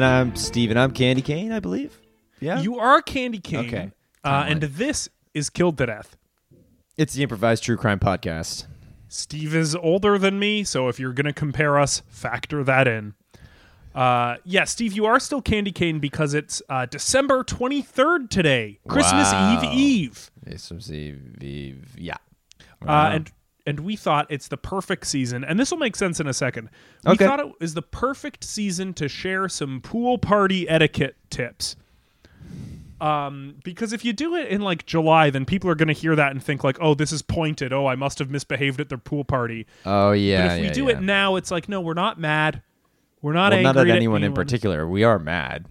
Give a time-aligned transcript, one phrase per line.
[0.00, 2.00] And I'm Steve, and I'm Candy Cane, I believe.
[2.40, 2.62] Yeah?
[2.62, 3.66] You are Candy Cane.
[3.66, 3.90] Okay.
[4.24, 6.16] Uh, and this is Killed to Death.
[6.96, 8.64] It's the improvised true crime podcast.
[9.08, 13.12] Steve is older than me, so if you're going to compare us, factor that in.
[13.94, 19.30] Uh, yeah, Steve, you are still Candy Cane because it's uh, December 23rd today, Christmas
[19.30, 19.60] Wow.
[19.62, 20.30] Eve Eve.
[20.46, 22.16] It's from Steve- Yeah.
[22.88, 23.30] Uh, and
[23.66, 26.70] and we thought it's the perfect season, and this will make sense in a second.
[27.04, 27.26] We Okay.
[27.26, 31.76] thought it was the perfect season to share some pool party etiquette tips.
[33.00, 36.14] Um, because if you do it in like July, then people are going to hear
[36.16, 37.72] that and think like, "Oh, this is pointed.
[37.72, 40.48] Oh, I must have misbehaved at their pool party." Oh, yeah.
[40.48, 40.98] but if we do yeah.
[40.98, 42.62] it now, it's like, no, we're not mad.
[43.22, 44.86] We're not well, angry not at at anyone in particular.
[44.86, 45.66] We are mad.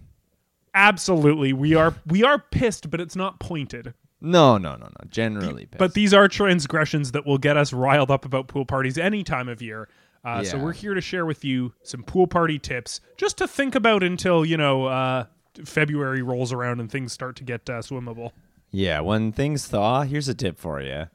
[0.73, 3.93] Absolutely, we are we are pissed, but it's not pointed.
[4.21, 5.07] No, no, no, no.
[5.09, 5.69] Generally.
[5.77, 9.47] But these are transgressions that will get us riled up about pool parties any time
[9.47, 9.87] of year.
[10.25, 13.75] Uh, So we're here to share with you some pool party tips, just to think
[13.75, 15.25] about until you know uh,
[15.63, 18.31] February rolls around and things start to get uh, swimmable.
[18.71, 21.05] Yeah, when things thaw, here's a tip for you: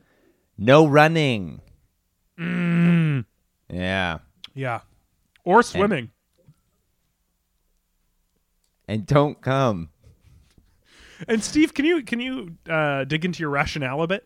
[0.57, 1.61] no running.
[2.39, 3.27] Mm.
[3.71, 4.19] Yeah,
[4.55, 4.81] Yeah,
[5.45, 6.11] or swimming.
[8.89, 9.91] and don't come.
[11.29, 14.25] And, Steve, can you can you uh, dig into your rationale a bit?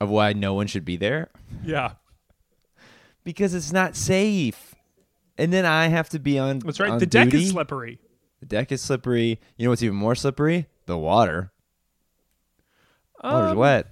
[0.00, 1.30] Of why no one should be there
[1.64, 1.92] Yeah,
[3.22, 4.74] because it's not safe,
[5.38, 6.58] and then I have to be on.
[6.58, 6.90] that's right.
[6.90, 7.44] on The deck duty.
[7.44, 8.00] is slippery.
[8.40, 9.40] The deck is slippery.
[9.56, 10.66] You know what's even more slippery?
[10.86, 11.52] The water.
[13.22, 13.86] Water's Um, wet.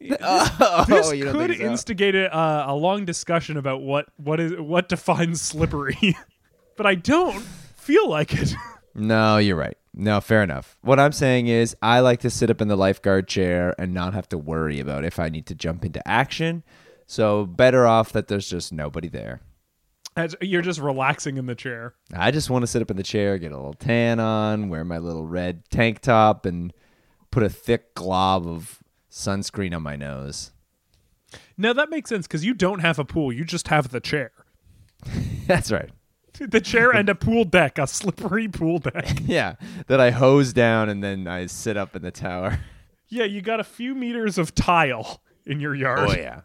[0.20, 1.62] oh, This you don't could so?
[1.62, 6.16] instigate a, uh, a long discussion about what what is what defines slippery,
[6.76, 7.40] but I don't
[7.76, 8.54] feel like it.
[8.94, 9.76] No, you're right.
[9.94, 10.76] No, fair enough.
[10.80, 14.14] What I'm saying is, I like to sit up in the lifeguard chair and not
[14.14, 16.62] have to worry about if I need to jump into action.
[17.06, 19.42] So, better off that there's just nobody there.
[20.16, 21.94] As you're just relaxing in the chair.
[22.14, 24.84] I just want to sit up in the chair, get a little tan on, wear
[24.84, 26.72] my little red tank top, and
[27.30, 30.52] put a thick glob of sunscreen on my nose.
[31.56, 34.32] Now that makes sense because you don't have a pool; you just have the chair,
[35.46, 35.90] That's right.
[36.50, 39.18] the chair and a pool deck, a slippery pool deck.
[39.24, 39.54] Yeah,
[39.86, 42.60] that I hose down and then I sit up in the tower.
[43.08, 45.98] Yeah, you got a few meters of tile in your yard.
[46.08, 46.40] Oh yeah,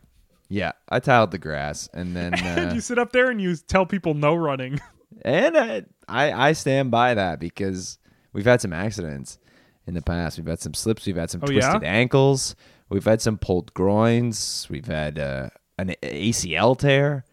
[0.50, 0.74] yeah.
[0.90, 3.86] I tiled the grass and then and uh, you sit up there and you tell
[3.86, 4.82] people no running.
[5.22, 8.00] and I, I I stand by that because
[8.34, 9.40] we've had some accidents
[9.86, 10.38] in the past.
[10.38, 11.06] We've had some slips.
[11.06, 11.62] We've had some Oh, yeah?
[11.70, 12.54] twisted ankles.
[12.90, 14.68] We've had some pulled groins.
[14.70, 17.24] We've had uh, an ACL tear.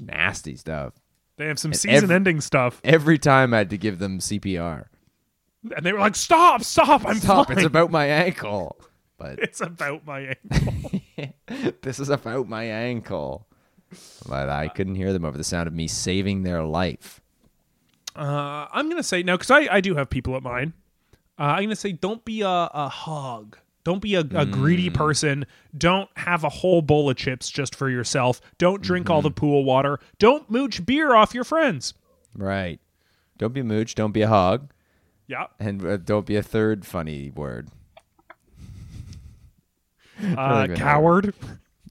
[0.00, 0.94] Nasty stuff.
[1.40, 4.84] They have some season-ending stuff, Every time I had to give them CPR.
[5.74, 6.62] and they were like, "Stop!
[6.62, 7.06] Stop!
[7.06, 7.48] I'm Stop!
[7.48, 7.56] fine.
[7.56, 8.76] It's about my ankle.
[9.16, 11.00] But It's about my ankle."
[11.80, 13.46] this is about my ankle.
[14.28, 17.22] But I couldn't hear them over the sound of me saving their life.
[18.14, 20.74] Uh, I'm gonna say no because I, I do have people at mine.
[21.38, 23.56] Uh, I'm gonna say don't be a, a hog.
[23.82, 25.46] Don't be a, a greedy person.
[25.76, 28.40] Don't have a whole bowl of chips just for yourself.
[28.58, 29.98] Don't drink all the pool water.
[30.18, 31.94] Don't mooch beer off your friends.
[32.34, 32.78] Right.
[33.38, 33.94] Don't be a mooch.
[33.94, 34.70] Don't be a hog.
[35.26, 35.46] Yeah.
[35.58, 37.68] And uh, don't be a third funny word.
[40.36, 40.74] Uh, know.
[40.74, 41.34] coward.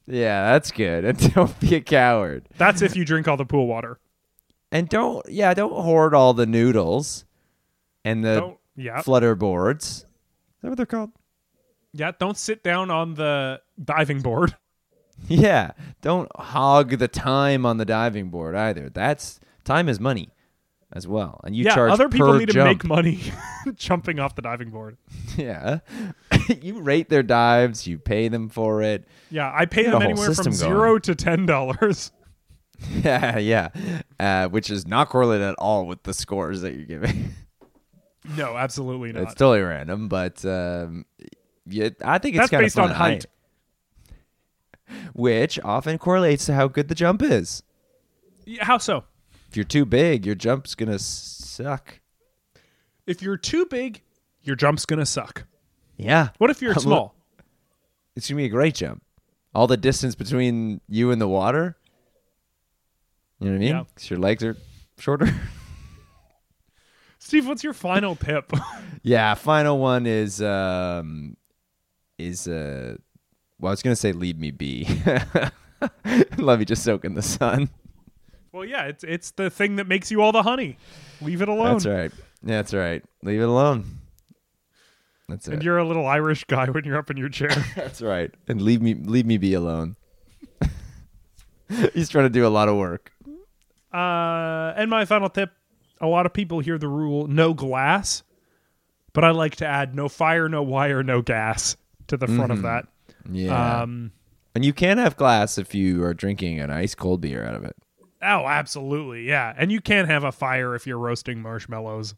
[0.05, 1.03] Yeah, that's good.
[1.05, 2.47] And don't be a coward.
[2.59, 3.99] That's if you drink all the pool water.
[4.71, 7.25] And don't, yeah, don't hoard all the noodles
[8.05, 8.57] and the Don't.
[8.75, 9.01] Yeah.
[9.01, 9.87] flutter boards.
[9.87, 10.05] Is
[10.61, 11.09] that what they're called?
[11.93, 12.11] Yeah.
[12.17, 14.55] Don't sit down on the diving board.
[15.27, 15.71] Yeah.
[16.01, 18.89] Don't hog the time on the diving board either.
[18.89, 20.29] That's time is money
[20.93, 21.41] as well.
[21.43, 21.75] And you yeah.
[21.75, 23.19] charge Other people need to make money
[23.73, 24.97] jumping off the diving board.
[25.37, 25.79] Yeah.
[26.61, 29.05] you rate their dives, you pay them for it.
[29.29, 31.01] Yeah, I pay them anywhere from zero going.
[31.01, 32.11] to ten dollars.
[32.89, 33.69] Yeah, yeah.
[34.19, 37.33] Uh, which is not correlated at all with the scores that you're giving.
[38.37, 39.23] No, absolutely not.
[39.23, 41.05] it's totally random, but um,
[41.69, 43.25] yeah, I think it's That's kind based on height.
[45.13, 47.61] which often correlates to how good the jump is.
[48.45, 49.03] Yeah, How so?
[49.49, 51.99] If you're too big, your jump's gonna suck.
[53.05, 54.01] If you're too big,
[54.41, 55.45] your jump's gonna suck.
[55.97, 56.29] Yeah.
[56.37, 57.15] What if you're Look, small?
[58.15, 59.03] It's gonna be a great jump.
[59.53, 61.77] All the distance between you and the water.
[63.39, 63.69] You know what I mean?
[63.75, 63.83] Yeah.
[63.95, 64.55] 'Cause your legs are
[64.97, 65.27] shorter.
[67.19, 68.51] Steve, what's your final pip?
[69.03, 69.33] yeah.
[69.33, 71.35] Final one is um
[72.19, 72.95] is uh
[73.59, 74.87] well I was gonna say leave me be.
[76.37, 77.69] Let me just soak in the sun.
[78.51, 80.77] well, yeah, it's it's the thing that makes you all the honey.
[81.21, 81.73] Leave it alone.
[81.73, 82.11] That's right.
[82.43, 83.03] That's right.
[83.23, 83.85] Leave it alone.
[85.29, 85.63] That's And it.
[85.63, 87.49] you're a little Irish guy when you're up in your chair.
[87.75, 88.33] That's right.
[88.47, 89.95] And leave me leave me be alone.
[91.93, 93.11] He's trying to do a lot of work.
[93.93, 95.51] Uh, and my final tip:
[96.01, 98.23] a lot of people hear the rule no glass,
[99.13, 101.75] but I like to add no fire, no wire, no gas
[102.09, 102.85] to the front of that.
[103.31, 103.81] Yeah.
[103.81, 104.11] Um,
[104.55, 107.63] and you can have glass if you are drinking an ice cold beer out of
[107.63, 107.75] it.
[108.21, 109.53] oh, absolutely, yeah.
[109.57, 112.15] And you can't have a fire if you're roasting marshmallows.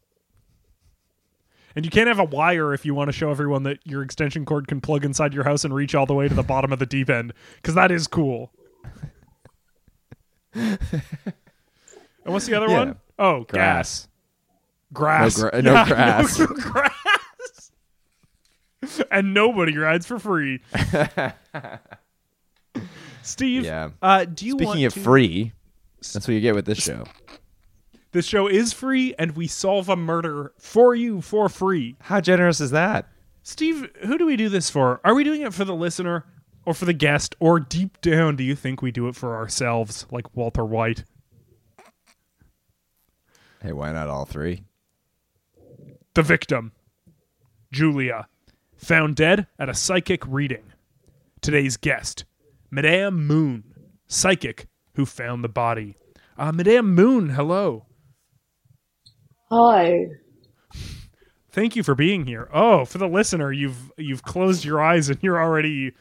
[1.76, 4.46] And you can't have a wire if you want to show everyone that your extension
[4.46, 6.80] cord can plug inside your house and reach all the way to the bottom of
[6.80, 8.52] the deep end, because that is cool.
[10.54, 10.78] and
[12.26, 12.78] what's the other Yeah.
[12.80, 12.96] one?
[13.18, 14.08] Oh, gas.
[14.94, 15.38] Grass.
[15.38, 15.38] Grass.
[15.38, 16.40] No gra- no grass.
[16.40, 16.92] no grass.
[19.12, 20.62] and nobody rides for free.
[23.24, 23.90] Steve, Yeah.
[24.02, 25.54] uh, do you Speaking want of to- free,
[26.14, 27.04] that's what you get with this show.
[28.14, 31.96] This show is free, and we solve a murder for you for free.
[32.02, 33.08] How generous is that?
[33.44, 35.00] Steve, who do we do this for?
[35.06, 36.26] Are we doing it for the listener
[36.66, 37.36] or for the guest?
[37.40, 41.06] Or deep down, do you think we do it for ourselves, like Walter White?
[43.62, 44.64] Hey, why not all three?
[46.16, 46.72] The victim,
[47.72, 48.28] Julia,
[48.82, 50.64] found dead at a psychic reading.
[51.42, 52.26] Today's guest,
[52.70, 53.64] Madame Moon,
[54.08, 55.96] psychic who found the body.
[56.38, 57.86] Uh, Madame Moon, hello.
[59.50, 60.06] Hi.
[61.52, 62.50] Thank you for being here.
[62.54, 65.92] Oh, for the listener, you've you've closed your eyes and you're already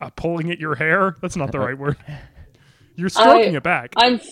[0.00, 1.16] uh, pulling at your hair.
[1.20, 1.96] That's not the right word.
[2.96, 3.92] You're stroking I- it back.
[3.96, 4.26] I'm f-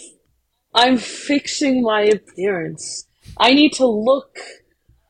[0.74, 3.06] I'm fixing my appearance.
[3.36, 4.38] I need to look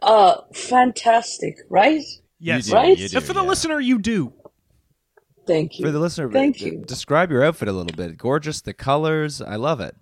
[0.02, 2.02] uh fantastic, right?
[2.38, 2.98] Yes, You do, Right?
[2.98, 3.48] you do, And for the yeah.
[3.48, 4.32] listener, you do.
[5.46, 5.86] Thank you.
[5.86, 6.82] For the listener, Thank you.
[6.86, 8.18] Describe your outfit a little bit.
[8.18, 9.40] Gorgeous, the colors.
[9.40, 9.94] I love it.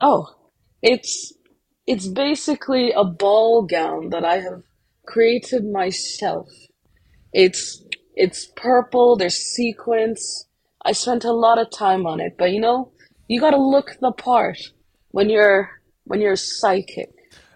[0.00, 0.26] Oh,
[0.82, 1.32] it's
[1.86, 4.62] it's basically a ball gown that I have
[5.06, 6.48] created myself.
[7.32, 7.82] It's
[8.14, 10.46] it's purple, there's sequins.
[10.84, 12.92] I spent a lot of time on it, but you know,
[13.28, 14.58] you got to look the part
[15.12, 15.70] when you're
[16.04, 17.08] when you're psychic.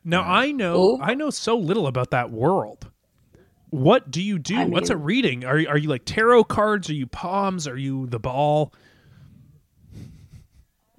[0.03, 0.99] Now I know Ooh.
[1.03, 2.90] I know so little about that world.
[3.71, 4.59] What do you do?
[4.59, 5.45] I What's a reading?
[5.45, 6.91] Are are you like tarot cards?
[6.91, 7.69] Are you palms?
[7.69, 8.73] Are you the ball?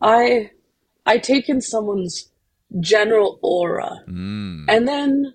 [0.02, 0.52] I
[1.06, 2.32] I take in someone's
[2.80, 4.66] general aura, mm.
[4.70, 5.34] and then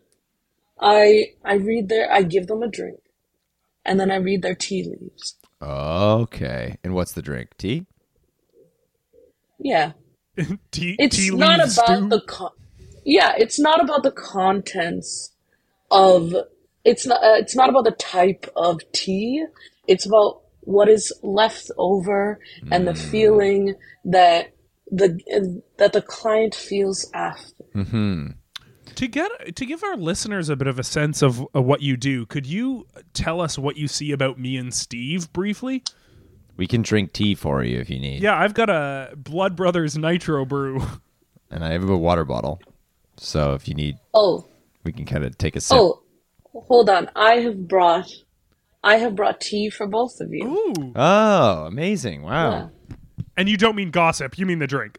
[0.81, 3.01] I I read their I give them a drink,
[3.85, 5.37] and then I read their tea leaves.
[5.61, 6.77] Okay.
[6.83, 7.57] And what's the drink?
[7.59, 7.87] Tea?
[9.59, 9.93] Yeah,
[10.71, 12.09] tea, it's tea not about stew?
[12.09, 12.51] the con-
[13.05, 15.33] yeah, it's not about the contents
[15.91, 16.35] of
[16.87, 19.45] it's not uh, it's not about the type of tea.
[19.87, 22.39] It's about what is left over
[22.73, 23.75] and the feeling
[24.05, 24.53] that
[24.91, 27.65] the that the client feels after.
[27.75, 28.27] Mm-hmm.
[28.95, 31.97] to get to give our listeners a bit of a sense of, of what you
[31.97, 32.25] do.
[32.27, 35.83] Could you tell us what you see about me and Steve briefly?
[36.57, 38.23] We can drink tea for you if you need.
[38.23, 40.83] Yeah, I've got a Blood Brothers Nitro brew.
[41.51, 42.61] And I have a water bottle.
[43.19, 44.47] So if you need, Oh,
[44.83, 45.77] we can kind of take a sip.
[45.79, 46.03] oh,
[46.67, 47.11] hold on.
[47.17, 48.11] I have brought
[48.83, 50.47] I have brought tea for both of you.
[50.47, 50.93] Ooh.
[50.95, 52.23] Oh, amazing.
[52.23, 52.51] Wow.
[52.51, 52.97] Yeah.
[53.37, 54.99] And you don't mean gossip, you mean the drink.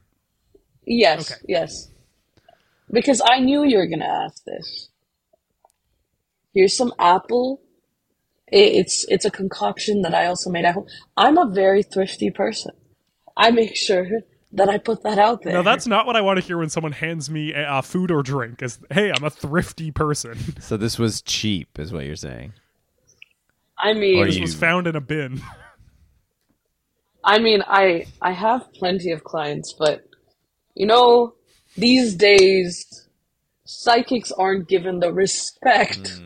[0.86, 1.42] Yes, Okay.
[1.48, 1.90] yes.
[2.92, 4.90] Because I knew you were going to ask this.
[6.54, 7.62] Here's some apple.
[8.52, 10.88] I- It's it's a concoction that I also made at home.
[11.18, 12.72] I'm a very thrifty person.
[13.36, 14.08] I make sure
[14.54, 15.54] that I put that out there.
[15.54, 18.12] No, that's not what I want to hear when someone hands me a, uh, food
[18.12, 18.62] or drink.
[18.62, 20.38] Is hey, I'm a thrifty person.
[20.62, 22.54] So this was cheap, is what you're saying.
[23.78, 25.42] I mean, Or this you- was found in a bin.
[27.24, 30.08] I mean, I I have plenty of clients, but
[30.76, 31.34] you know,
[31.76, 33.08] these days
[33.66, 36.22] psychics aren't given the respect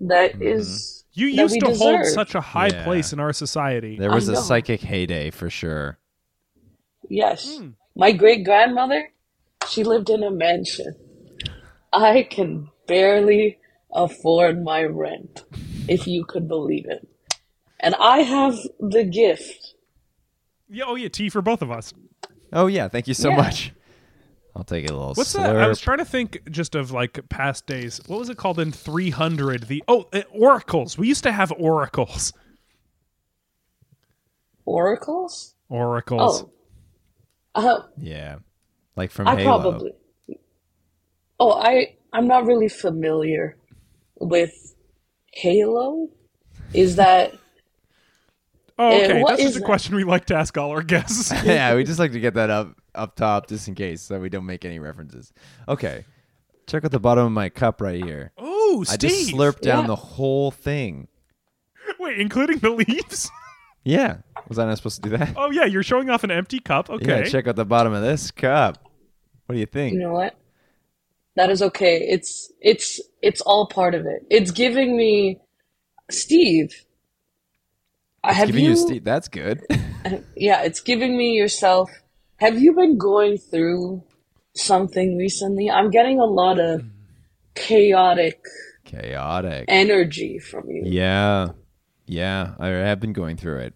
[0.00, 2.84] that is You used we to hold such a high Yeah.
[2.84, 3.96] place in our society.
[3.96, 5.98] There was a psychic heyday for sure.
[7.08, 7.58] Yes.
[7.58, 7.70] Hmm.
[7.96, 9.10] My great grandmother,
[9.68, 10.94] she lived in a mansion.
[11.92, 13.58] I can barely
[13.92, 15.44] afford my rent,
[15.88, 17.06] if you could believe it.
[17.80, 19.74] And I have the gift.
[20.68, 21.92] Yeah, oh yeah, tea for both of us.
[22.52, 23.36] Oh yeah, thank you so Yeah.
[23.36, 23.72] much.
[24.56, 25.42] I'll take a little What's slurp.
[25.44, 25.56] that?
[25.56, 28.00] I was trying to think just of like past days.
[28.06, 29.64] What was it called in 300?
[29.64, 30.96] The oh, uh, oracles.
[30.96, 32.32] We used to have oracles.
[34.64, 35.54] Oracles?
[35.68, 36.42] Oracles.
[36.42, 36.50] Oh.
[37.54, 38.36] Uh, yeah,
[38.96, 39.60] like from I Halo.
[39.62, 39.92] probably.
[41.40, 43.56] Oh, I I'm not really familiar
[44.18, 44.74] with
[45.32, 46.08] Halo.
[46.72, 47.34] Is that
[48.78, 49.22] Oh, okay.
[49.22, 49.66] what That's is just a that?
[49.66, 51.30] question we like to ask all our guests.
[51.44, 54.28] yeah, we just like to get that up up top just in case, so we
[54.28, 55.32] don't make any references.
[55.68, 56.04] Okay,
[56.66, 58.32] check out the bottom of my cup right here.
[58.38, 59.88] oh, I just slurped down Yeah.
[59.88, 61.06] the whole thing.
[62.00, 63.30] Wait, including the leaves?
[63.84, 65.34] Yeah, was I not supposed to do that?
[65.36, 66.90] Oh yeah, you're showing off an empty cup.
[66.90, 67.20] Okay.
[67.20, 68.78] Yeah, check out the bottom of this cup.
[69.46, 69.94] What do you think?
[69.94, 70.34] you know what?
[71.36, 71.96] That is okay.
[72.00, 74.24] It's it's it's all part of it.
[74.30, 75.40] It's giving me
[76.10, 76.84] Steve.
[78.22, 79.04] I have Giving you, you, Steve.
[79.04, 79.62] That's good.
[80.36, 81.90] yeah, it's giving me yourself.
[82.36, 84.02] Have you been going through
[84.54, 85.70] something recently?
[85.70, 86.82] I'm getting a lot of
[87.54, 88.42] chaotic
[88.84, 89.66] Chaotic.
[89.68, 90.82] energy from you.
[90.86, 91.48] Yeah,
[92.06, 92.54] yeah.
[92.58, 93.74] I have been going through it.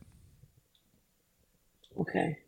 [2.01, 2.39] Okay.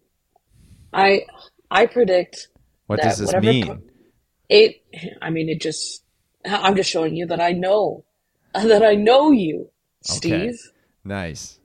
[0.93, 1.27] I
[1.71, 2.49] I predict
[2.87, 3.67] What that does this mean?
[3.67, 3.81] co-
[4.49, 4.83] it
[5.21, 6.05] I mean it just
[6.45, 8.05] I'm just showing you that I know
[8.55, 9.71] that I know you,
[10.03, 10.59] Steve.
[11.05, 11.61] Nice.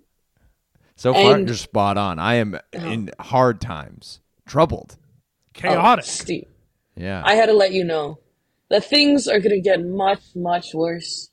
[0.95, 2.19] So far, And- you're spot on.
[2.19, 2.89] I am oh.
[2.89, 4.97] in hard times, troubled.
[5.53, 6.05] Chaotic.
[6.05, 6.47] Oh, Steve.
[6.95, 7.21] Yeah.
[7.25, 8.19] I had to let you know
[8.69, 11.29] that things are going to get much, much worse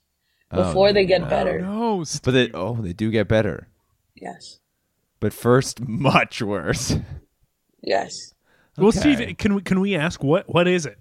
[0.51, 1.59] oh, before they get better.
[1.59, 2.21] no, Steve.
[2.23, 3.67] but they, oh, they do get better.
[4.15, 4.59] Yes.
[5.23, 6.97] But first, much worse.
[7.81, 8.33] Yes.
[8.77, 9.15] Well, Okay.
[9.15, 10.97] Steve, can we can we ask what what is it?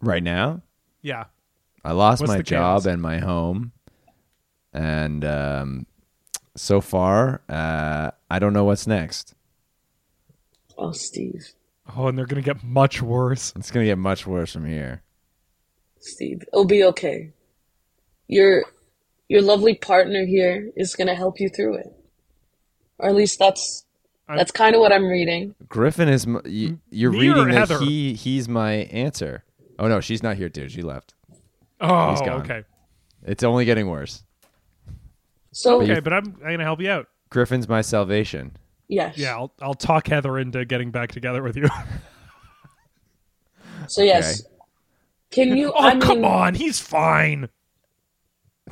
[0.00, 0.62] right now,
[1.02, 1.24] Yeah.
[1.84, 2.86] I lost What's my the job chaos?
[2.86, 3.72] and my home,
[4.72, 5.86] and um,
[6.56, 9.34] so far, uh, I don't know what's next.
[10.78, 11.52] Oh, Steve.
[11.94, 13.52] Oh, and they're gonna get much worse.
[13.54, 15.02] It's gonna get much worse from here.
[16.00, 16.42] Steve.
[16.52, 17.32] It'll be okay.
[18.28, 18.64] Your
[19.28, 21.95] your lovely partner here is going to help you through it.
[22.98, 23.84] Or at least that's
[24.28, 25.54] I- that's kind of what I'm reading.
[25.68, 26.26] Griffin is.
[26.26, 27.78] m- You, you're Me reading that Heather?
[27.78, 29.44] he he's my answer.
[29.78, 30.72] Oh no, she's not here, dude.
[30.72, 31.14] She left.
[31.80, 32.40] Oh, He's gone.
[32.42, 32.64] okay.
[33.22, 34.22] It's only getting worse.
[35.52, 37.06] So, Okay, but I'm I'm gonna help you out.
[37.30, 38.56] Griffin's my salvation.
[38.88, 39.16] yes.
[39.18, 41.68] Yeah, I'll I'll talk Heather into getting back together with you.
[43.88, 44.42] So, yes.
[45.30, 47.48] Can you oh, I mean come on, he's fine.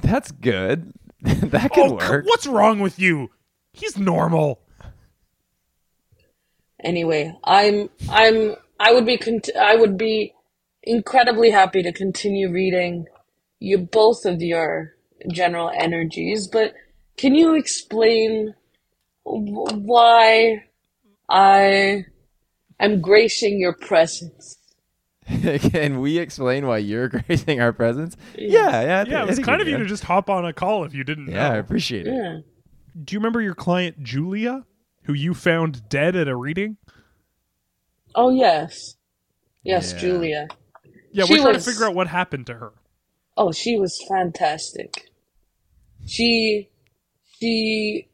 [0.00, 0.92] That's good.
[1.22, 2.26] that could Oh, c- work.
[2.26, 3.30] what's wrong with you?
[3.74, 4.60] He's normal.
[6.80, 10.32] anyway, I'm I'm I would be cont- I would be
[10.82, 13.06] incredibly happy to continue reading
[13.58, 14.94] you both of your
[15.28, 16.74] general energies, but
[17.16, 18.54] can you explain
[19.24, 20.64] w- why
[21.28, 22.04] I
[22.78, 24.58] am gracing your presence?
[25.26, 28.14] Can we explain why you're gracing our presence?
[28.36, 29.04] Yeah, yeah.
[29.06, 31.02] I Yeah, it was kind of you to just hop on a call if you
[31.02, 32.12] didn't Yeah, I appreciate it.
[32.12, 32.40] Yeah.
[33.02, 34.64] Do you remember your client Julia,
[35.04, 36.76] who you found dead at a reading?
[38.14, 38.96] Oh yes.
[39.64, 39.98] Yes, Yeah.
[39.98, 40.48] Julia.
[41.12, 42.72] Yeah, She we're trying was- to figure out what happened to her.
[43.36, 45.10] Oh, she was fantastic.
[46.06, 46.68] She
[47.40, 48.08] she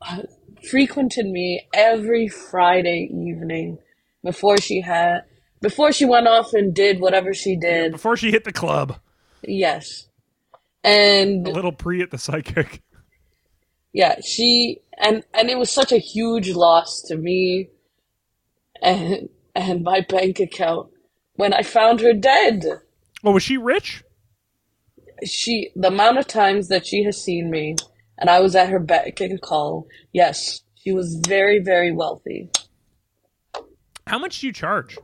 [0.00, 0.22] uh,
[0.70, 3.78] frequented me every Friday evening
[4.24, 5.24] before she had
[5.60, 7.92] before she went off and did whatever she did.
[7.92, 8.98] Before she hit the club,
[9.42, 10.08] Yes.
[10.82, 12.80] And a little pre at the psychic.
[13.92, 17.70] Yeah, she and and it was such a huge loss to me
[18.82, 20.88] and and my bank account
[21.34, 22.64] when I found her dead.
[23.24, 24.02] Oh, was she rich?
[25.24, 27.76] she the amount of times that she has seen me
[28.18, 32.50] and I was at her beck and call, yes, she was very, very wealthy.
[34.06, 34.98] How much do you charge?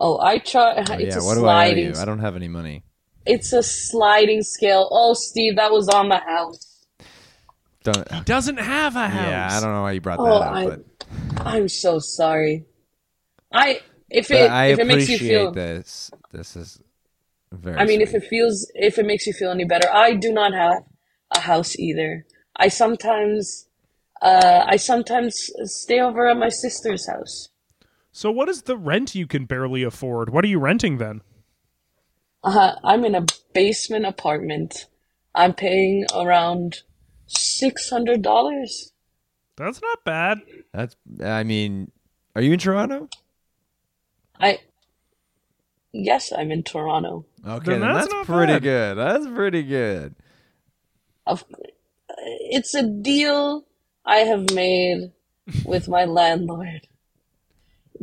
[0.00, 0.90] Oh, I charge.
[0.90, 1.94] Oh, it's Oh, yeah, a what do I owe you?
[1.96, 2.84] I don't have any money.
[3.24, 4.88] It's a sliding scale.
[4.90, 6.71] Oh, Steve, that was on the house.
[7.82, 8.24] Don't.
[8.24, 9.28] Doesn't have a house.
[9.28, 10.84] Yeah, I don't know why you brought that Oh, up, I, but,
[11.46, 12.64] I'm so sorry.
[13.52, 15.52] I if it I if it makes you feel.
[15.52, 16.10] this.
[16.30, 16.80] This is
[17.50, 17.76] very.
[17.76, 20.54] I mean, if it feels if it makes you feel any better, I do not
[20.54, 20.84] have
[21.34, 22.24] a house either.
[22.56, 23.66] I sometimes,
[24.20, 27.48] uh, I sometimes stay over at my sister's house.
[28.12, 30.30] So what is the rent you can barely afford?
[30.30, 31.22] What are you renting then?
[32.44, 33.24] Uh, I'm in a
[33.54, 34.86] basement apartment.
[35.34, 36.82] I'm paying around
[37.38, 38.92] six hundred dollars.
[39.56, 40.40] That's not bad.
[40.72, 40.96] That's.
[41.22, 41.90] I mean,
[42.34, 43.08] are you in Toronto?
[44.40, 44.58] I
[45.92, 47.26] yes, I'm in Toronto.
[47.46, 48.62] Okay, Then then that's that's, pretty bad.
[48.62, 48.98] good.
[48.98, 50.14] That's pretty good.
[51.26, 51.44] Of,
[52.18, 53.64] it's a deal
[54.04, 55.12] I have made
[55.64, 56.88] with my landlord.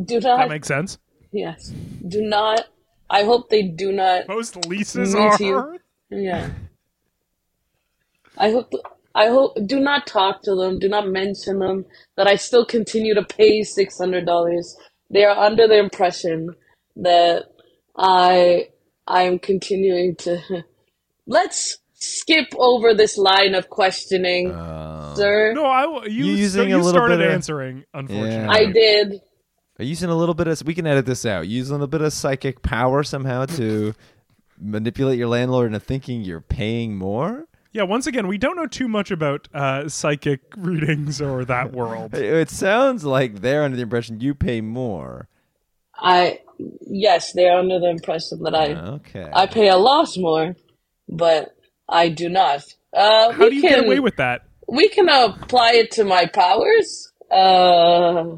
[0.01, 0.37] Do not.
[0.37, 0.97] That makes sense.
[1.31, 1.73] yes.
[2.07, 2.67] Do not.
[3.09, 5.35] I hope they do not Most leases are.
[5.37, 5.79] too.
[6.11, 6.51] Yeah.
[8.37, 8.71] I hope
[9.15, 11.85] I hope do not talk to them, do not mention them,
[12.15, 14.75] that I still continue to pay six hundred dollars.
[15.09, 16.55] They are under the impression
[16.97, 17.45] that
[17.97, 18.69] I
[19.07, 20.63] I am continuing to
[21.27, 25.53] let's skip over this line of questioning, Uh, sir.
[25.53, 27.83] No, I you, You so using you a little started bit of- answering.
[27.93, 28.49] Unfortunately, Yeah.
[28.51, 29.21] I did.
[29.79, 30.61] Are you using a little bit of?
[30.65, 31.47] We can edit this out.
[31.47, 33.93] Using a little bit of psychic power somehow to
[34.59, 37.45] manipulate your landlord into thinking you're paying more.
[37.71, 37.83] Yeah.
[37.83, 42.13] Once again, we don't know too much about uh, psychic readings or that world.
[42.13, 45.27] It it sounds like they're under the impression you pay more.
[45.95, 46.39] I
[46.87, 49.29] yes, they are under the impression that I Okay.
[49.33, 50.55] I pay a lot more,
[51.07, 51.55] but
[51.87, 52.63] I do not.
[52.93, 54.43] Uh, How we do you can, get away with that?
[54.67, 57.11] we can apply it to my powers.
[57.31, 58.37] Uh,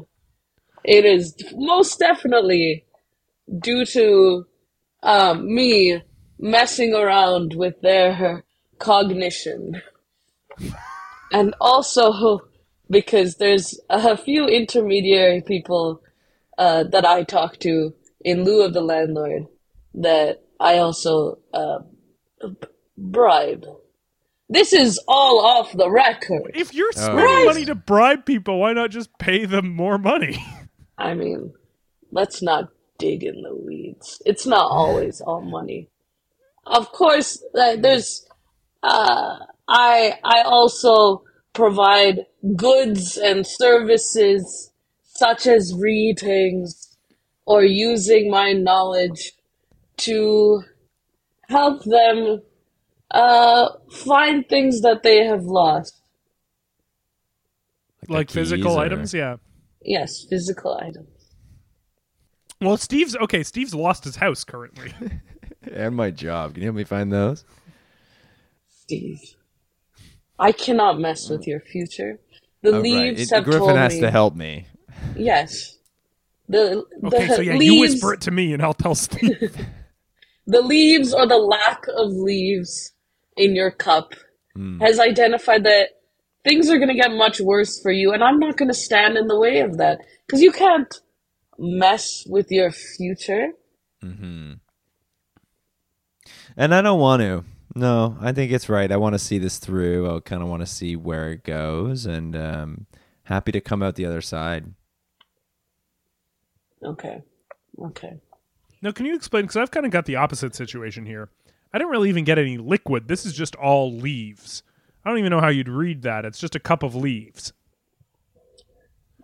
[0.84, 2.84] it is most definitely
[3.60, 4.44] due to
[5.02, 6.02] um, me
[6.38, 8.44] messing around with their
[8.82, 9.80] cognition.
[11.32, 12.40] And also
[12.90, 16.02] because there's a few intermediary people
[16.58, 19.46] uh, that I talk to in lieu of the landlord
[19.94, 21.78] that I also uh,
[22.98, 23.64] bribe.
[24.48, 26.50] This is all off the record.
[26.54, 27.44] If you're spending Right.
[27.46, 30.44] money to bribe people, why not just pay them more money?
[30.98, 31.54] I mean,
[32.10, 34.20] let's not dig in the weeds.
[34.26, 35.88] It's not always all money.
[36.66, 38.26] Of course, uh, there's.
[38.82, 41.22] Uh, I I also
[41.52, 44.72] provide goods and services
[45.04, 46.96] such as readings
[47.46, 49.32] or using my knowledge
[49.98, 50.62] to
[51.48, 52.42] help them
[53.10, 56.00] uh, find things that they have lost.
[58.08, 59.36] like keys physical or- items, yeah.
[59.84, 61.08] Yes, physical items.
[62.60, 63.42] Well, Steve's okay.
[63.42, 64.92] Steve's lost his house currently.
[65.72, 66.54] and my job.
[66.54, 67.44] Can you help me find those?
[68.98, 69.36] Steve,
[70.38, 72.18] I cannot mess with your future.
[72.62, 72.82] The Oh, right.
[72.82, 74.00] leaves It- have Griffin told has me.
[74.00, 74.66] to help me.
[75.16, 75.78] Yes.
[76.48, 79.56] The, Okay, so yeah, leaves, you whisper it to me, and I'll tell Steve.
[80.46, 82.92] the leaves or the lack of leaves
[83.36, 84.14] in your cup
[84.54, 84.78] Hmm.
[84.80, 85.88] has identified that
[86.44, 89.16] things are going to get much worse for you, and I'm not going to stand
[89.16, 90.92] in the way of that because you can't
[91.58, 93.52] mess with your future.
[94.04, 94.54] Mm-hmm.
[96.56, 97.44] And I don't want to.
[97.74, 98.90] No, I think it's right.
[98.92, 100.14] I want to see this through.
[100.14, 102.86] I kind of want to see where it goes, and um,
[103.24, 104.74] happy to come out the other side.
[106.84, 107.22] Okay.
[107.80, 108.14] Okay.
[108.82, 109.44] now, can you explain?
[109.44, 111.30] Because I've kind of got the opposite situation here.
[111.72, 113.08] I didn't really even get any liquid.
[113.08, 114.62] This is just all leaves.
[115.04, 116.24] I don't even know how you'd read that.
[116.26, 117.52] It's just a cup of leaves.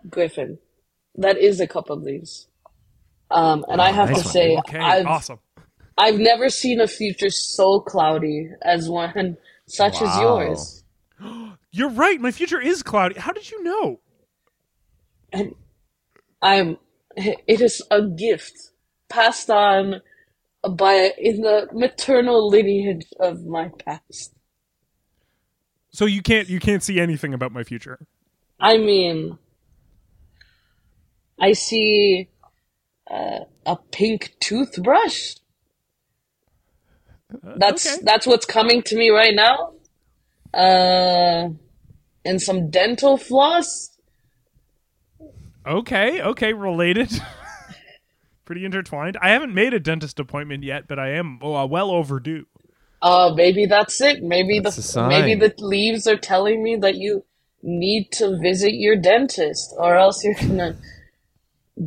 [0.09, 0.57] Griffin,
[1.15, 2.47] that is a cup of leaves.
[3.29, 4.33] Um, and I have nice to one.
[4.33, 5.39] say, Okay, I've awesome.
[5.99, 10.83] I've never seen a future so cloudy as one such as yours.
[11.71, 12.19] You're right.
[12.19, 13.19] My future is cloudy.
[13.19, 13.99] How did you know?
[15.31, 15.53] And
[16.41, 16.77] I'm
[17.15, 18.71] it is a gift
[19.09, 20.01] passed on
[20.71, 24.33] by in the maternal lineage of my past.
[25.91, 27.99] So you can't you can't see anything about my future.
[28.57, 29.37] I mean,
[31.39, 32.29] I see
[33.09, 35.35] uh, a pink toothbrush.
[37.31, 38.01] That's okay.
[38.03, 39.73] that's what's coming to me right now.
[40.53, 41.49] Uh,
[42.25, 43.91] and some dental floss.
[45.65, 47.11] Okay, okay, related.
[48.45, 49.17] Pretty intertwined.
[49.21, 52.45] I haven't made a dentist appointment yet, but I am uh, well overdue.
[53.01, 54.23] Uh, maybe that's it.
[54.23, 55.09] Maybe That's a the sign.
[55.09, 57.23] maybe the leaves are telling me that you
[57.61, 60.75] need to visit your dentist, or else you're gonna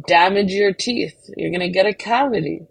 [0.07, 1.29] damage your teeth.
[1.37, 2.67] You're gonna get a cavity.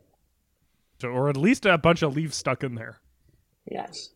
[1.02, 3.00] So, or at least a bunch of leaves stuck in there.
[3.66, 4.10] Yes.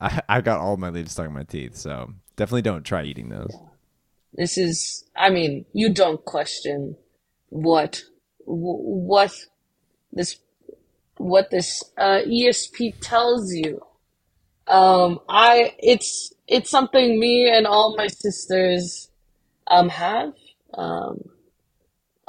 [0.00, 3.28] I, I got all my leaves stuck in my teeth, so definitely don't try eating
[3.28, 3.54] those.
[4.34, 5.04] This is.
[5.16, 6.96] I mean, you don't question
[7.48, 8.02] what
[8.44, 9.32] what
[10.12, 10.40] this
[11.16, 13.80] what this uh, ESP tells you.
[14.66, 19.10] Um, I it's it's something me and all my sisters
[19.68, 20.32] um have.
[20.74, 21.30] Um,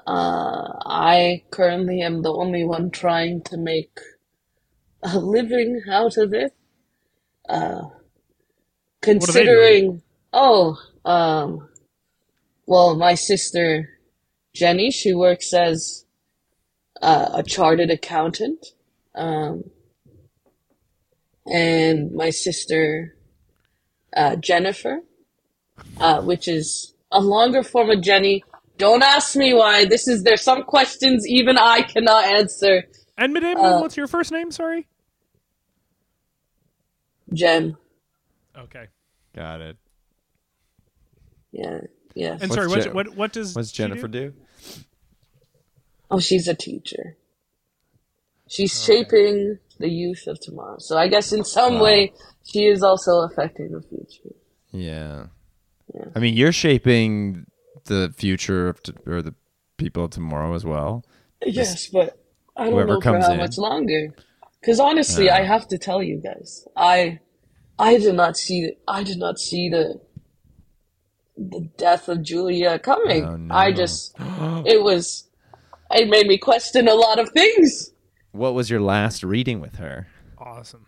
[0.07, 3.99] uh, I currently am the only one trying to make
[5.03, 6.53] a living out of it.
[7.47, 7.83] Uh,
[9.21, 9.91] are they doing?
[9.91, 10.01] considering,
[10.33, 11.69] oh, um,
[12.65, 13.89] well, my sister
[14.57, 16.05] Jenny, she works as
[17.01, 18.65] uh, a chartered accountant.
[19.13, 19.65] Um,
[21.45, 23.15] and my sister
[24.15, 25.01] uh, Jennifer,
[25.99, 28.43] uh, which is a longer form of Jenny.
[28.77, 29.85] Don't ask me why.
[29.85, 32.83] This is there's some questions even I cannot answer.
[33.17, 34.51] And madame, Uh, what's your first name?
[34.51, 34.87] Sorry.
[37.33, 37.75] Jen,
[38.57, 38.87] Okay.
[39.35, 39.77] Got it.
[41.51, 41.81] yeah,
[42.15, 42.31] yeah.
[42.31, 43.89] And What's sorry, what, Je- what what does What's she do?
[43.89, 44.33] Jennifer do?
[46.09, 47.17] Oh, she's a teacher.
[48.47, 50.77] She's shaping the youth of tomorrow.
[50.79, 51.83] So I guess in some Wow.
[51.83, 52.13] way
[52.45, 54.33] she is also affecting the future.
[54.71, 55.27] Yeah.
[55.93, 56.05] Yeah.
[56.15, 57.45] I mean, you're shaping
[57.87, 59.33] the future of t- or the
[59.77, 61.03] people of tomorrow as well.
[61.45, 62.17] Yes, but
[62.55, 63.37] I don't Whoever know for how in.
[63.37, 64.13] much longer.
[64.61, 67.19] Because honestly, I have to tell you guys, I,
[67.77, 70.01] I did not see, I did not see the,
[71.37, 73.23] the death of Julia coming.
[73.23, 73.53] Oh, no.
[73.53, 75.27] I just, it was,
[75.91, 77.91] it made me question a lot of things.
[78.31, 80.07] What was your last reading with her?
[80.37, 80.85] Awesome.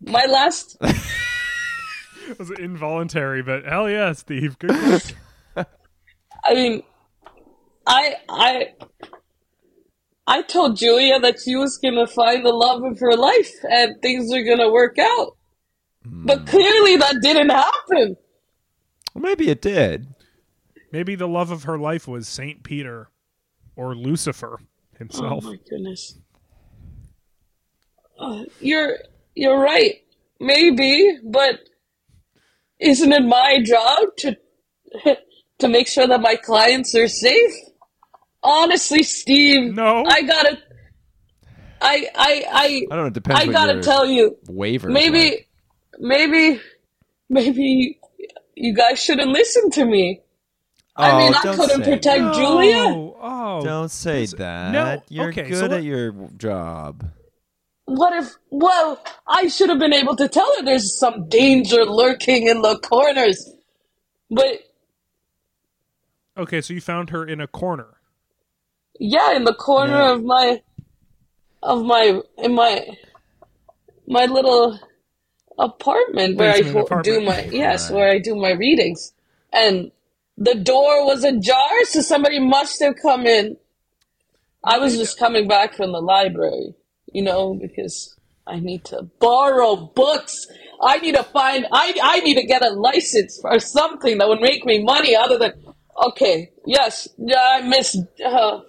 [0.00, 0.76] My last,
[2.28, 4.58] It was involuntary, but hell yeah, Steve.
[4.58, 5.02] Good.
[6.44, 6.56] question.
[6.56, 6.82] I mean,
[7.86, 8.66] I, I,
[10.26, 14.32] I told Julia that she was gonna find the love of her life and things
[14.32, 15.36] are gonna work out.
[16.06, 16.26] Hmm.
[16.26, 18.16] But clearly that didn't happen.
[19.14, 20.14] Well, maybe it did.
[20.92, 23.08] Maybe the love of her life was Saint Peter,
[23.76, 24.60] or Lucifer
[24.98, 25.44] himself.
[25.44, 26.18] Oh my goodness.
[28.18, 28.98] Uh, you're
[29.34, 29.96] you're right.
[30.38, 31.58] Maybe, but
[32.78, 34.36] isn't it my job to
[35.64, 37.52] to make sure that my clients are safe?
[38.42, 40.04] Honestly, Steve, No.
[40.06, 40.58] I gotta.
[41.80, 43.06] I I I I don't know.
[43.06, 43.40] It depends.
[43.40, 44.88] I gotta tell you, waiver.
[44.88, 45.48] maybe, like.
[45.98, 46.60] maybe,
[47.28, 47.98] maybe
[48.54, 50.20] you guys shouldn't listen to me.
[50.96, 52.34] I Oh, mean, I couldn't protect that.
[52.34, 52.84] Julia.
[52.86, 53.62] Oh.
[53.64, 54.72] Don't say This- that.
[54.72, 57.04] no, You're okay, good so at your job.
[57.86, 62.46] What if, well, I should have been able to tell her there's some danger lurking
[62.46, 63.50] in the corners.
[64.30, 64.60] But,
[66.36, 67.98] Okay, so you found her in a corner.
[69.00, 70.12] yeah, in the corner Yeah.
[70.12, 70.62] of my,
[71.62, 72.86] of my, in my,
[74.06, 74.78] my little
[75.58, 77.96] apartment where I Basement ho- do my, yes, Right.
[77.96, 79.12] where I do my readings.
[79.52, 79.90] And
[80.38, 83.56] the door was ajar, so somebody must have come in.
[84.64, 86.74] I was just coming back from the library,
[87.12, 88.16] you know, because
[88.46, 90.46] I need to borrow books.
[90.82, 94.40] I need to find, I, I need to get a license or something that would
[94.40, 95.52] make me money other than,
[95.96, 98.60] okay, yes, yeah, I miss, uh,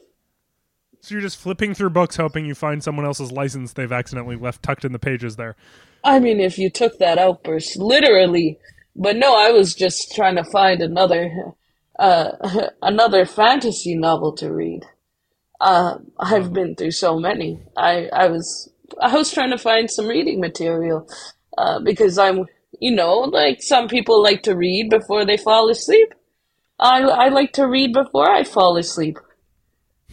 [1.02, 4.64] So you're just flipping through books, hoping you find someone else's license they've accidentally left
[4.64, 5.56] tucked in the pages there.
[6.04, 8.60] I mean, if you took that outburst literally,
[8.96, 11.54] but no, I was just trying to find another,
[12.00, 12.32] uh,
[12.82, 14.84] another fantasy novel to read.
[15.60, 17.64] Uh, I've been through so many.
[17.76, 21.10] I, I was, I was trying to find some reading material,
[21.58, 22.46] uh, because I'm,
[22.80, 26.14] you know, like some people like to read before they fall asleep.
[26.80, 29.18] I, I like to read before I fall asleep.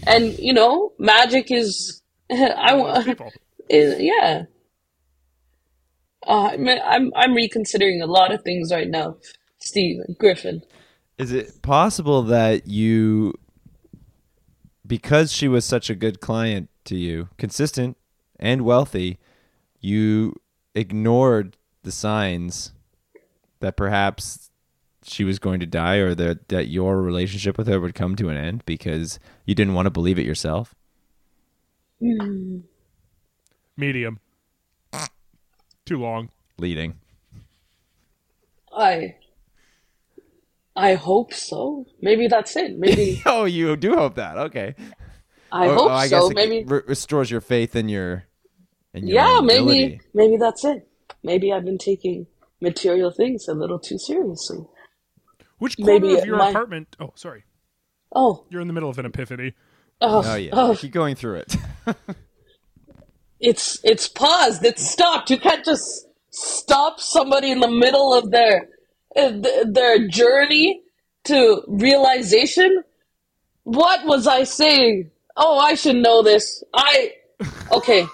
[0.07, 3.33] And, you know, magic is, I want, People.
[3.69, 4.45] is, yeah.
[6.27, 9.17] Uh, I'm, I'm I'm reconsidering a lot of things right now,
[9.59, 10.63] Steve Griffin.
[11.19, 13.35] Is it possible that you,
[14.87, 17.97] because she was such a good client to you, consistent
[18.39, 19.19] and wealthy,
[19.81, 20.41] you
[20.75, 22.73] ignored the signs
[23.61, 24.52] that perhaps
[25.05, 28.29] she was going to die or that, that your relationship with her would come to
[28.29, 30.75] an end because you didn't want to believe it yourself?
[32.03, 32.63] Mm.
[33.77, 34.19] Medium.
[35.85, 36.31] Too long.
[36.59, 36.95] Leading.
[38.75, 39.17] I
[40.75, 41.87] I hope so.
[42.01, 42.79] Maybe that's it.
[42.79, 44.39] Maybe Oh, you do hope that.
[44.39, 44.75] Okay.
[45.51, 46.21] I Oh, hope oh, I so.
[46.21, 48.25] guess it Maybe re- restores your faith in your,
[48.95, 49.37] in your yeah.
[49.39, 50.01] own Maybe ability.
[50.15, 50.89] maybe that's it.
[51.23, 52.27] Maybe I've been taking
[52.61, 54.65] material things a little too seriously.
[55.63, 56.97] Which corner Maybe of your my- apartment?
[56.99, 57.45] Oh, sorry.
[58.13, 59.53] Oh You're in the middle of an epiphany.
[60.01, 61.57] oh, Oh yeah, oh, keep going through it.
[63.41, 64.65] it's it's paused.
[64.65, 65.31] It's stopped.
[65.31, 68.71] You can't just stop somebody in the middle of their
[69.17, 70.83] uh, their journey
[71.27, 72.83] to realization.
[73.63, 75.13] What was I saying?
[75.37, 76.65] Oh, I should know this.
[76.75, 77.13] I
[77.71, 78.05] okay.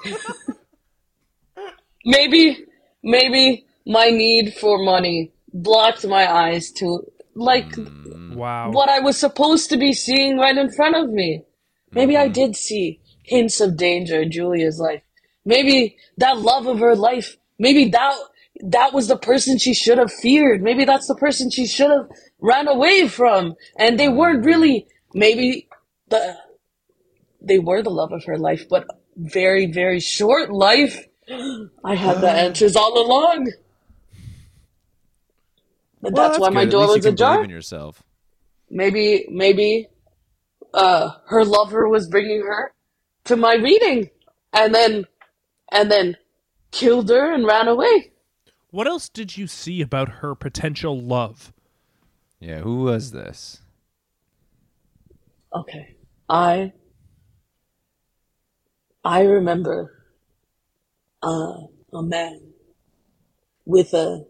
[2.05, 2.67] maybe
[3.03, 7.75] maybe my need for money blocked my eyes to like
[8.35, 8.71] Wow.
[8.71, 11.43] what I was supposed to be seeing right in front of me.
[11.93, 12.33] Maybe I mm-hmm.
[12.33, 15.03] did see hints of danger in Julia's life.
[15.45, 18.15] maybe that love of her life, maybe that
[18.61, 20.63] that was the person she should have feared.
[20.63, 22.09] Maybe that's the person she should have
[22.41, 23.55] ran away from.
[23.79, 25.69] And they weren't really maybe
[26.09, 26.37] the
[27.41, 31.07] they were the love of her life, but very, very short life.
[31.85, 32.43] I had the mm.
[32.47, 33.53] answers all along.
[36.01, 36.69] But Well, that's, why my good.
[36.69, 37.35] At door least was ajar.
[37.35, 38.03] believe in yourself.
[38.71, 39.89] Maybe, maybe,
[40.75, 42.73] uh, her lover was bringing her
[43.25, 44.11] to my reading,
[44.53, 45.07] and then,
[45.73, 46.17] and then
[46.71, 48.13] killed her and ran away.
[48.71, 51.53] What else did you see about her potential love?
[52.39, 53.63] Yeah, who was this?
[55.55, 55.97] Okay,
[56.29, 56.73] I,
[59.03, 60.05] I remember,
[61.23, 61.55] uh,
[61.93, 62.53] a man
[63.65, 64.25] with a,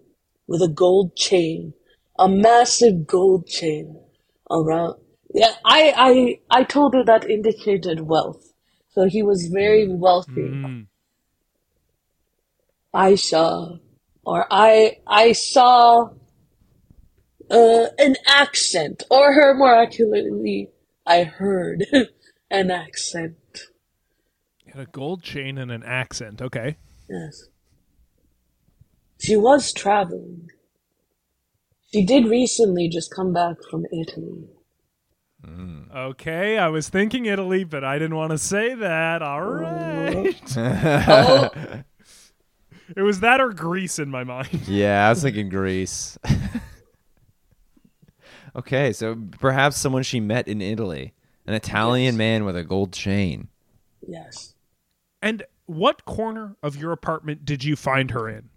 [0.48, 1.74] with a gold chain,
[2.18, 4.00] a massive gold chain
[4.50, 4.98] around.
[5.32, 8.52] Yeah, I, I, I told her that indicated wealth.
[8.88, 10.48] So he was very wealthy.
[10.48, 10.86] Mm.
[12.92, 13.76] I saw,
[14.24, 16.08] or I, I saw,
[17.50, 20.70] uh, an accent, or her more accurately,
[21.06, 21.86] I heard
[22.50, 23.36] an accent.
[24.66, 26.40] Had a gold chain and an accent.
[26.40, 26.76] Okay.
[27.08, 27.48] Yes.
[29.18, 30.50] She was traveling.
[31.92, 34.48] She did recently just come back from Italy.
[35.44, 35.82] Hmm.
[35.94, 39.22] Okay, I was thinking Italy, but I didn't want to say that.
[39.22, 40.56] All oh, right.
[40.56, 41.50] Oh,
[42.96, 44.62] It was that or Greece in my mind.
[44.66, 46.18] Yeah, I was thinking Greece.
[48.56, 51.12] okay, so perhaps someone she met in Italy,
[51.46, 52.18] an Italian Yes.
[52.18, 53.48] man with a gold chain.
[54.06, 54.54] yes.
[55.20, 58.48] And what corner of your apartment did you find her in?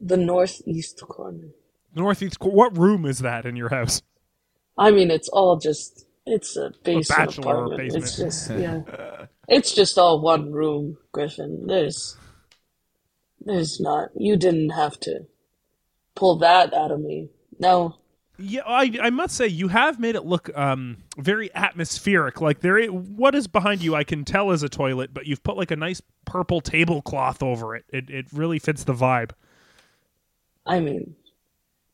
[0.00, 1.48] The northeast corner.
[1.94, 2.38] Northeast.
[2.38, 4.02] cor- What room is that in your house?
[4.78, 7.94] I mean, it's all just, it's a basement bachelor apartment.
[7.96, 9.26] It's just, yeah.
[9.48, 11.66] It's just all one room, Griffin.
[11.66, 12.16] There's,
[13.40, 15.26] there's not, you didn't have to
[16.14, 17.28] pull that out of me.
[17.58, 17.96] No.
[18.38, 22.40] Yeah, I, I must say you have made it look um very atmospheric.
[22.40, 23.94] Like there, i- what is behind you?
[23.94, 27.76] I can tell is a toilet, but you've put like a nice purple tablecloth over
[27.76, 27.84] it.
[27.90, 29.32] It it really fits the vibe.
[30.66, 31.16] I mean,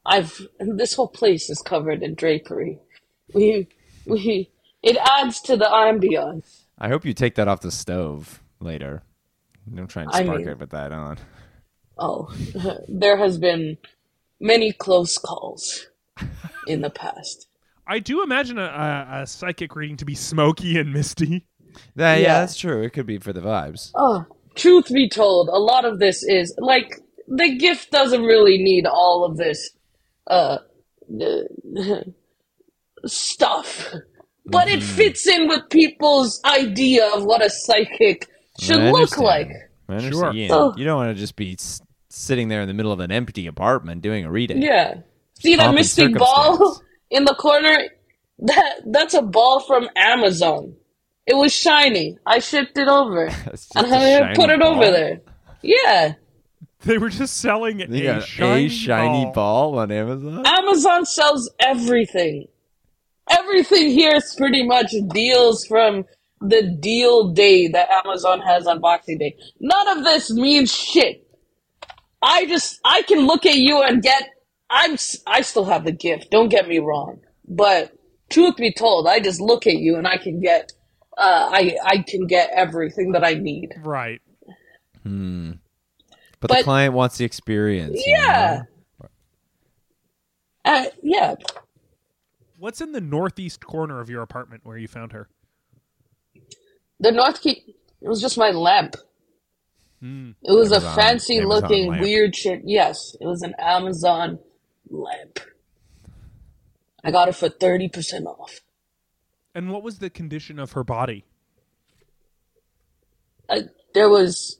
[0.04, 2.78] I've this whole place is covered in drapery.
[3.34, 3.68] We
[4.06, 4.50] we
[4.82, 6.62] it adds to the ambiance.
[6.78, 9.02] I hope you take that off the stove later.
[9.74, 11.18] Don't try and I spark mean- it with that on.
[11.98, 12.32] Oh,
[12.88, 13.78] there has been
[14.38, 15.86] many close calls
[16.66, 17.48] in the past.
[17.86, 21.46] I do imagine a, a, a psychic reading to be smoky and misty.
[21.94, 22.40] Yeah, yeah, Yeah.
[22.40, 22.82] that's true.
[22.82, 23.92] It could be for the vibes.
[23.94, 24.24] Oh,
[24.54, 29.24] truth be told, a lot of this is like the gift doesn't really need all
[29.28, 29.70] of this
[30.28, 30.58] uh
[33.06, 33.92] stuff.
[34.48, 38.28] But it fits in with people's idea of what a psychic
[38.60, 39.48] should I look like.
[39.88, 39.98] I.
[40.00, 40.32] Sure.
[40.32, 40.74] You, Oh.
[40.76, 43.46] you don't want to just be s- sitting there in the middle of an empty
[43.46, 44.62] apartment doing a reading.
[44.62, 44.94] Yeah.
[45.40, 47.76] See that Pomp and mystic ball in the corner?
[48.38, 50.74] That that's a ball from Amazon.
[51.26, 52.18] It was shiny.
[52.24, 53.26] I shipped it over.
[53.74, 55.20] And a I put shiny it over there.
[55.62, 56.14] Yeah.
[56.90, 59.72] They were just selling You a, shiny, a shiny ball.
[59.72, 60.46] ball on Amazon.
[60.46, 62.46] Amazon sells everything.
[63.28, 66.04] Everything here is pretty much deals from
[66.40, 69.36] the deal day that Amazon has on Boxing Day.
[69.58, 71.26] None of this means shit.
[72.22, 74.22] I just I can look at you and get
[74.70, 74.96] I'm
[75.26, 76.30] I still have the gift.
[76.30, 77.92] Don't get me wrong, but
[78.30, 80.72] truth be told, I just look at you and I can get
[81.18, 83.74] uh, I I can get everything that I need.
[83.82, 84.20] Right.
[86.48, 87.96] But, the client wants the experience.
[88.04, 88.62] you Yeah.
[89.00, 89.08] know?
[90.64, 91.34] Uh, yeah,
[92.58, 95.28] What's in the northeast corner of your apartment where you found her?
[96.98, 97.62] The North Key.
[98.00, 98.96] It was just my lamp.
[100.00, 100.30] Hmm.
[100.42, 102.02] It was Amazon- a fancy Amazon looking lamp.
[102.02, 102.62] weird shit.
[102.64, 104.38] Yes, it was an Amazon
[104.88, 105.38] lamp.
[107.04, 108.60] I got it for thirty percent off.
[109.54, 111.24] And what was the condition of her body?
[113.48, 113.62] I,
[113.94, 114.58] there was,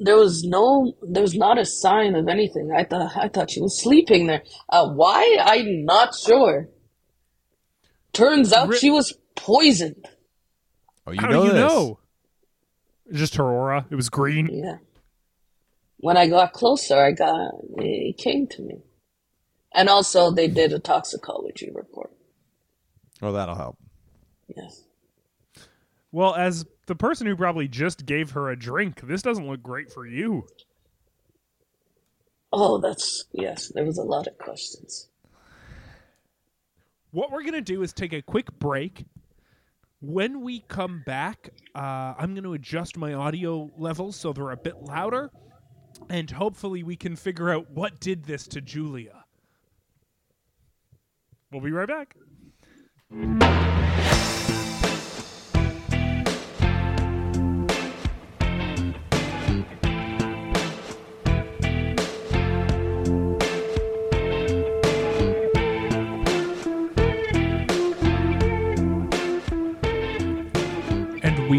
[0.00, 2.72] there was no, there was not a sign of anything.
[2.76, 4.42] I thought, I thought she was sleeping there.
[4.68, 5.36] Uh, why?
[5.40, 6.68] I'm not sure.
[8.12, 10.08] Turns out Ri- she was poisoned.
[11.06, 11.60] Oh, you How know do you this.
[11.72, 11.98] know?
[13.12, 13.86] Just her aura.
[13.90, 14.48] It was green.
[14.50, 14.78] Yeah.
[15.98, 18.82] When I got closer, I got it came to me,
[19.74, 22.10] and also they did a toxicology report.
[23.20, 23.76] Well, that'll help.
[24.56, 24.84] Yes.
[26.10, 29.92] Well, as the person who probably just gave her a drink, this doesn't look great
[29.92, 30.44] for you.
[32.52, 33.70] Oh, that's yes.
[33.72, 35.08] There was a lot of questions.
[37.12, 39.04] What we're going to do is take a quick break.
[40.00, 44.56] When we come back, uh, I'm going to adjust my audio levels so they're a
[44.56, 45.30] bit louder,
[46.08, 49.26] and hopefully we can figure out what did this to Julia.
[51.52, 52.16] We'll be right back.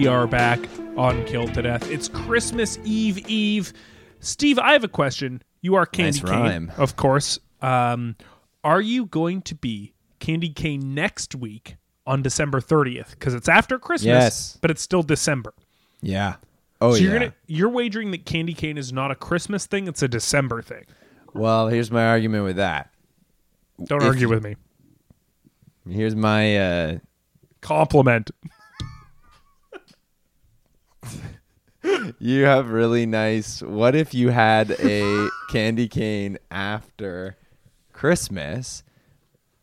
[0.01, 0.59] We are back
[0.97, 1.87] on Killed to Death.
[1.91, 3.71] It's Christmas Eve Eve.
[4.19, 5.43] Steve, I have a question.
[5.61, 6.71] You are Candy Nice Cane, rhyme.
[6.77, 7.37] of course.
[7.61, 8.15] Um,
[8.63, 11.75] are you going to be Candy Cane next week
[12.07, 13.11] on December 30th?
[13.11, 14.57] Because it's after Christmas, Yes.
[14.59, 15.53] but it's still December.
[16.01, 16.37] Yeah.
[16.81, 17.03] Oh so yeah.
[17.03, 20.63] you're gonna you're wagering that Candy Cane is not a Christmas thing; it's a December
[20.63, 20.85] thing.
[21.35, 22.89] Well, here's my argument with that.
[23.85, 24.55] Don't If argue with me.
[25.87, 26.97] Here's my uh
[27.61, 28.31] Compliment.
[32.19, 37.37] You have really nice what if you had a candy cane after
[37.93, 38.83] Christmas?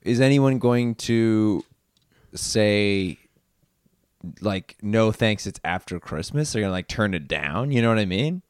[0.03, 1.65] Is anyone going to
[2.35, 3.19] say
[4.41, 6.53] like no thanks it's after Christmas?
[6.53, 8.43] They're gonna like turn it down, you know what I mean?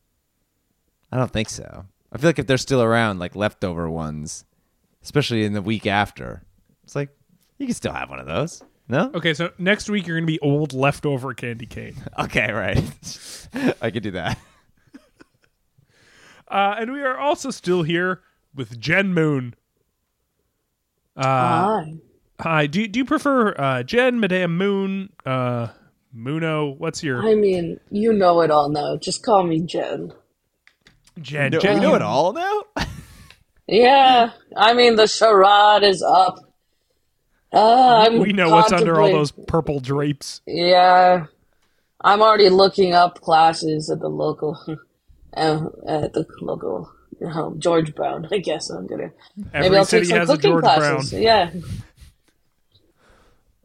[1.10, 1.86] I don't think so.
[2.12, 4.44] I feel like if they're still around, like leftover ones,
[5.02, 6.42] especially in the week after,
[6.84, 7.10] it's like
[7.58, 8.62] you can still have one of those.
[8.88, 9.10] No?
[9.14, 11.96] Okay, so next week you're gonna be old leftover Candy Cane.
[12.18, 12.78] Okay, right.
[13.82, 14.38] I could do that.
[16.50, 18.22] Uh, and we are also still here
[18.54, 19.54] with Jen Moon.
[21.14, 21.94] Uh, Hi.
[22.40, 22.66] hi.
[22.66, 25.68] Do do you prefer uh, Jen, Madame Moon, uh,
[26.10, 26.70] Muno?
[26.70, 28.96] What's your I mean, you know it all now.
[28.96, 30.10] Just call me Jen.
[31.20, 31.52] Jen?
[31.52, 32.62] No, Jen, you know it all now?
[33.66, 36.38] Yeah, I mean the charade is up.
[37.52, 40.42] Uh, I'm We know what's under all those purple drapes.
[40.46, 41.26] Yeah,
[42.02, 44.56] I'm already looking up classes at the local,
[45.36, 46.90] uh, at the local
[47.24, 48.28] um, George Brown.
[48.30, 49.10] I guess I'm gonna
[49.54, 51.10] Every maybe I'll city take some has a cooking George classes.
[51.10, 51.22] Brown.
[51.22, 51.50] Yeah.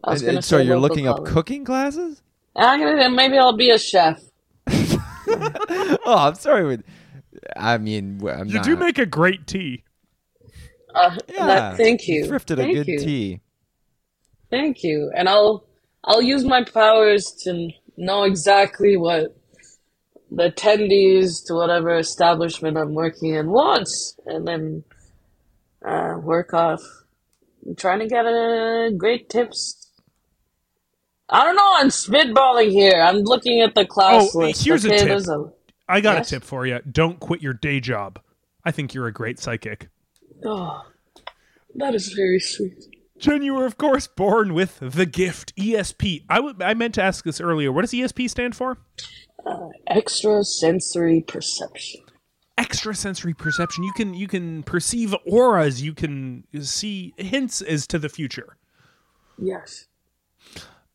[0.04, 2.22] I was And- gonna and so you're local looking up cooking classes?
[2.56, 4.22] I'm gonna maybe I'll be a chef.
[6.06, 6.66] Oh, I'm sorry.
[6.66, 6.84] With,
[7.56, 8.66] I mean, w- I'm You not.
[8.66, 9.84] do make a great tea.
[10.94, 11.46] Uh, yeah.
[11.48, 12.26] that, thank you.
[12.26, 13.00] Thrifted thank a good you.
[13.00, 13.40] tea.
[14.54, 15.12] Thank you.
[15.16, 15.66] And I'll
[16.04, 19.36] I'll use my powers to know exactly what
[20.30, 24.84] the attendees to whatever establishment I'm working in wants, and then
[25.84, 26.82] uh, work off.
[27.66, 29.90] I'm trying to get uh, great tips.
[31.30, 31.74] I don't know.
[31.78, 33.02] I'm spitballing here.
[33.02, 34.64] I'm looking at the class Oh, list.
[34.64, 35.10] here's a tip.
[35.28, 35.52] a
[35.90, 36.28] I got Yes?
[36.28, 36.80] a tip for you.
[36.92, 38.20] Don't quit your day job.
[38.64, 39.88] I think you're a great psychic.
[40.46, 40.84] oh,
[41.76, 42.93] that is very sweet.
[43.24, 46.26] Jen, you were of course born with the gift ESP.
[46.28, 47.72] I w- I meant to ask this earlier.
[47.72, 48.80] What does ESP stand for?
[49.88, 52.02] Extra sensory perception.
[52.58, 53.86] Extrasensory perception.
[53.86, 55.82] You can you can perceive auras.
[55.82, 58.58] You can see hints as to the future.
[59.38, 59.88] Yes.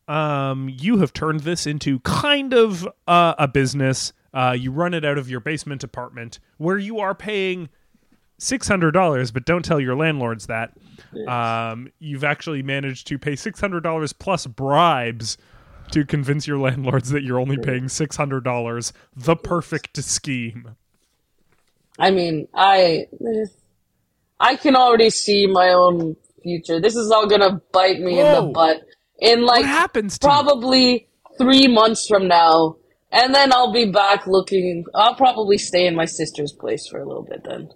[0.07, 4.13] Um, you have turned this into kind of uh, a business.
[4.35, 7.69] Uh, you run it out of your basement apartment where you are paying
[8.39, 10.73] six hundred dollars, but don't tell your landlords that.
[11.27, 15.37] Um, you've actually managed to pay six hundred dollars plus bribes
[15.91, 18.93] to convince your landlords that you're only paying six hundred dollars.
[19.15, 20.75] The perfect scheme.
[21.97, 23.07] I mean, I
[24.39, 26.79] I can already see my own future.
[26.79, 28.81] This is all gonna bite me in the butt
[29.19, 30.29] in like What happens to you?
[30.29, 32.77] probably three months from now,
[33.11, 34.85] and then I'll be back looking.
[34.95, 37.69] I'll probably stay in my sister's place for a little bit then.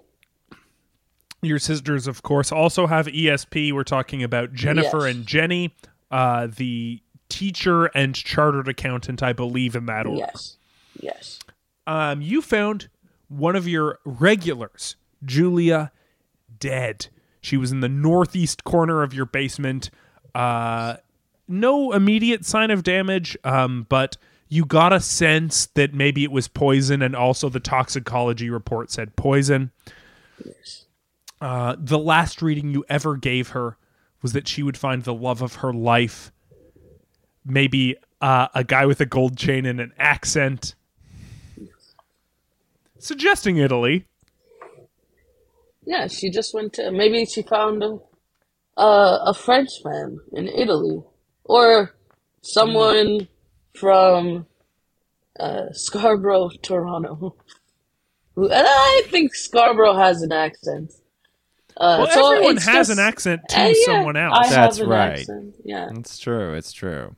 [1.43, 3.71] Your sisters, of course, also have ESP.
[3.73, 5.15] We're talking about Jennifer Yes.
[5.15, 5.75] and Jenny,
[6.09, 10.19] uh, the teacher and chartered accountant, I believe, in that order.
[10.19, 10.57] Yes,
[10.99, 11.39] yes.
[11.85, 12.87] um, you found
[13.27, 15.91] one of your regulars, Julia,
[16.59, 17.07] dead.
[17.41, 19.89] She was in the northeast corner of your basement.
[20.33, 20.95] Uh,
[21.47, 24.15] no immediate sign of damage, um, but
[24.47, 29.15] you got a sense that maybe it was poison, and also the toxicology report said
[29.17, 29.71] poison.
[31.43, 33.75] Uh, the last reading you ever gave her
[34.21, 36.31] was that she would find the love of her life,
[37.45, 40.73] maybe uh, a guy with a gold chain and an accent
[42.97, 44.05] suggesting Italy.
[45.85, 46.91] Yeah, she just went to.
[46.91, 47.99] Maybe she found a
[48.77, 51.03] a, a Frenchman in Italy,
[51.43, 51.93] or
[52.41, 53.27] someone
[53.75, 54.45] from
[55.37, 57.35] uh, Scarborough, Toronto.
[58.37, 60.93] I think Scarborough has an accent.
[61.77, 64.37] Uh, Well, so everyone has just- an accent to uh, yeah, someone else.
[64.37, 65.19] I That's have an right.
[65.19, 65.55] accent.
[65.63, 65.89] Yeah.
[65.95, 66.53] It's true.
[66.53, 67.15] It's true.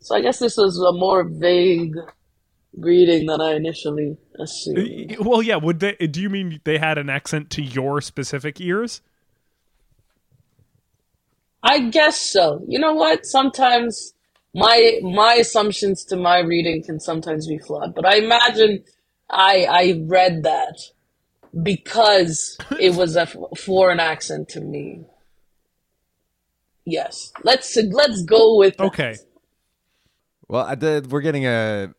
[0.00, 1.94] So I guess this was a more vague
[2.76, 5.16] reading than I initially assumed.
[5.20, 5.56] Well, yeah.
[5.56, 5.94] Would they?
[5.94, 9.02] Do you mean they had an accent to your specific ears?
[11.62, 12.64] I guess so.
[12.68, 13.26] You know what?
[13.26, 14.14] Sometimes
[14.54, 18.84] my my assumptions to my reading can sometimes be flawed, but I imagine
[19.28, 20.78] I I read that
[21.62, 23.26] because it was a
[23.56, 25.04] foreign accent to me.
[26.84, 28.84] Yes, let's let's go with that.
[28.84, 29.16] Okay.
[30.48, 31.92] Well, I did, we're getting a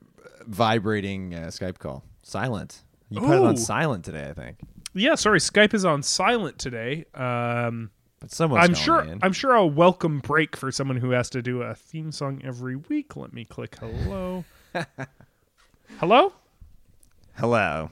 [0.47, 2.03] vibrating uh, Skype call.
[2.23, 2.81] Silent.
[3.09, 4.57] You put it on silent today, I think.
[4.95, 5.13] Yeah.
[5.15, 7.05] Sorry, Skype is on silent today.
[7.13, 9.01] Um, But someone's I'm sure.
[9.01, 9.19] in.
[9.21, 12.75] I'm sure a welcome break for someone who has to do a theme song every
[12.75, 13.15] week.
[13.15, 14.45] Let me click hello.
[15.99, 16.33] hello.
[17.35, 17.91] Hello.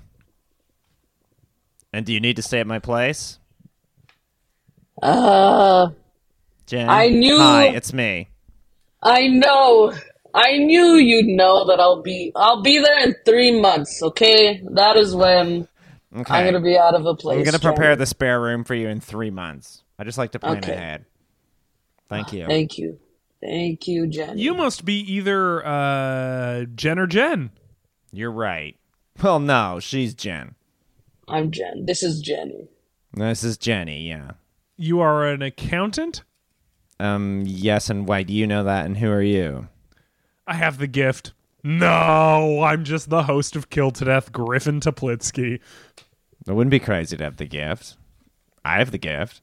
[1.94, 3.40] And do you need to stay at my place?
[5.02, 5.90] Uh,
[6.66, 6.90] Jen?
[6.90, 8.30] I knew- Hi, it's me.
[9.02, 9.94] I know.
[10.34, 14.02] I knew you'd know that I'll be I'll be there in three months.
[14.04, 15.68] Okay, that is when
[16.16, 16.34] Okay.
[16.34, 17.38] I'm gonna be out of a place.
[17.38, 18.00] I'm going to prepare Jen.
[18.00, 19.84] the spare room for you in three months.
[20.00, 20.74] I just like to plan Okay.
[20.74, 21.06] ahead.
[22.10, 22.46] Thank you.
[22.48, 23.00] Thank you,
[23.42, 24.38] thank you, Jen.
[24.38, 27.52] You must be either uh, Jen or Jen.
[28.12, 28.76] You're right.
[29.22, 30.56] Well, no, she's Jen.
[31.28, 31.86] I'm Jen.
[31.86, 32.69] This is Jenny.
[33.13, 34.32] This is Jenny, yeah.
[34.78, 36.23] You are an accountant.
[36.99, 39.67] Um, yes, and why do you know that, and who are you?
[40.45, 41.34] I have the gift.
[41.63, 45.59] No, I'm just the host of Killed to Death, Griffin Toplitsky.
[46.47, 47.97] It wouldn't be crazy to have the gift.
[48.63, 49.41] I have the gift.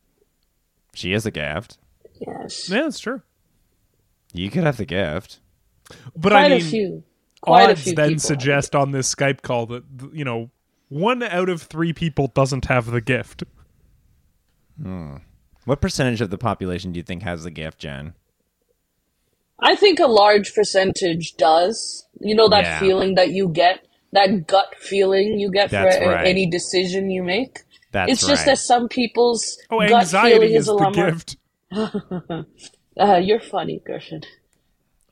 [0.95, 1.79] She has the gift.
[2.21, 3.21] Yes, Yeah, that's true.
[4.33, 5.41] You could have the gift.
[6.17, 7.05] But quite I mean, a few.
[7.43, 8.21] Quite a odds few then people.
[8.21, 10.51] suggest on this Skype call that you know
[10.89, 13.45] one out of three people doesn't have the gift.
[15.65, 18.15] What percentage of the population do you think has the gift, Jen?
[19.61, 22.07] I think a large percentage does.
[22.21, 22.81] You know that Yeah.
[22.81, 26.27] feeling that you get, that gut feeling you get That's for a- right.
[26.27, 27.61] any decision you make.
[27.93, 28.53] That's it's just right.
[28.53, 31.11] that some people's Oh, gut anxiety feeling is is a the lot more.
[31.11, 31.37] gift.
[32.97, 34.23] Uh, you're funny, Griffin.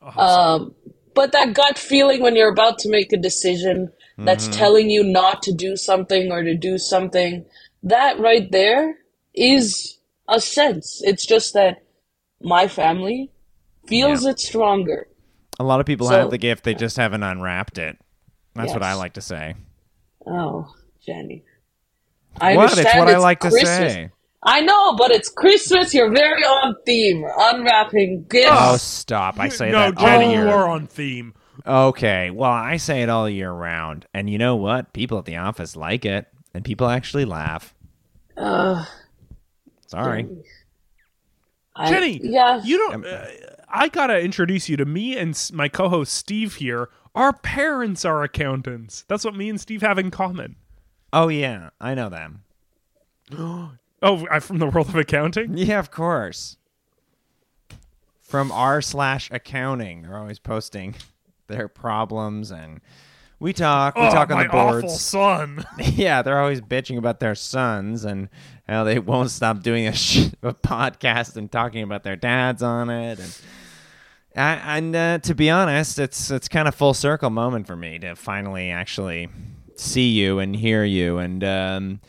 [0.00, 0.72] Um,
[1.14, 3.90] but that gut feeling when you're about to make a decision
[4.24, 4.58] that's Mm-hmm.
[4.58, 7.44] telling you not to do something or to do something,
[7.82, 8.96] that right there
[9.34, 9.98] is
[10.28, 11.00] a sense.
[11.04, 11.82] It's just that
[12.40, 13.30] my family
[13.86, 14.30] feels Yeah.
[14.30, 15.08] it stronger.
[15.60, 17.98] A lot of people So- have the gift, they just haven't unwrapped it.
[18.54, 19.54] That's what I like to say.
[20.26, 20.72] Oh,
[21.04, 21.42] Jenny.
[22.40, 22.64] I what?
[22.66, 24.10] It's understand what I it's like to say.
[24.42, 25.94] I know, but it's Christmas.
[25.94, 27.24] You're very on theme.
[27.38, 28.48] Unwrapping gifts.
[28.50, 29.38] Oh, stop.
[29.38, 31.34] I say no, that all Jenny, you are on theme.
[31.66, 34.06] Okay, well, I say it all year round.
[34.12, 34.92] And you know what?
[34.92, 37.74] People at the office like it, and people actually laugh.
[38.36, 38.84] Uh,
[39.86, 40.26] Sorry.
[41.76, 42.60] I- Jenny, yeah.
[42.64, 43.06] you don't.
[43.06, 43.26] Uh,
[43.68, 46.90] I gotta introduce you to me and my co-host Steve here.
[47.14, 49.04] Our parents are accountants.
[49.08, 50.56] That's what me and Steve have in common.
[51.12, 52.42] Oh, yeah, I know them.
[54.04, 55.56] Oh, I'm from the world of accounting.
[55.56, 56.56] Yeah, of course.
[58.20, 60.96] From r slash accounting, they're always posting
[61.53, 62.80] their problems, and
[63.38, 63.94] we talk.
[63.96, 64.84] We oh, talk on the boards.
[64.84, 65.64] awful son.
[65.78, 68.28] yeah, they're always bitching about their sons and
[68.68, 72.90] how they won't stop doing a, sh- a podcast and talking about their dads on
[72.90, 73.18] it.
[73.18, 73.38] And
[74.34, 77.98] I, and uh, to be honest, it's it's kind of full circle moment for me
[78.00, 79.28] to finally actually
[79.76, 81.18] see you and hear you.
[81.18, 82.00] And um,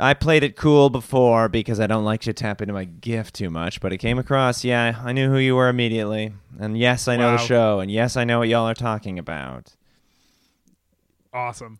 [0.00, 3.50] I played it cool before because I don't like to tap into my gift too
[3.50, 3.80] much.
[3.80, 6.32] But it came across, yeah, I knew who you were immediately.
[6.60, 7.36] And yes, I know Wow.
[7.36, 7.80] the show.
[7.80, 9.74] And yes, I know what y'all are talking about.
[11.32, 11.78] awesome.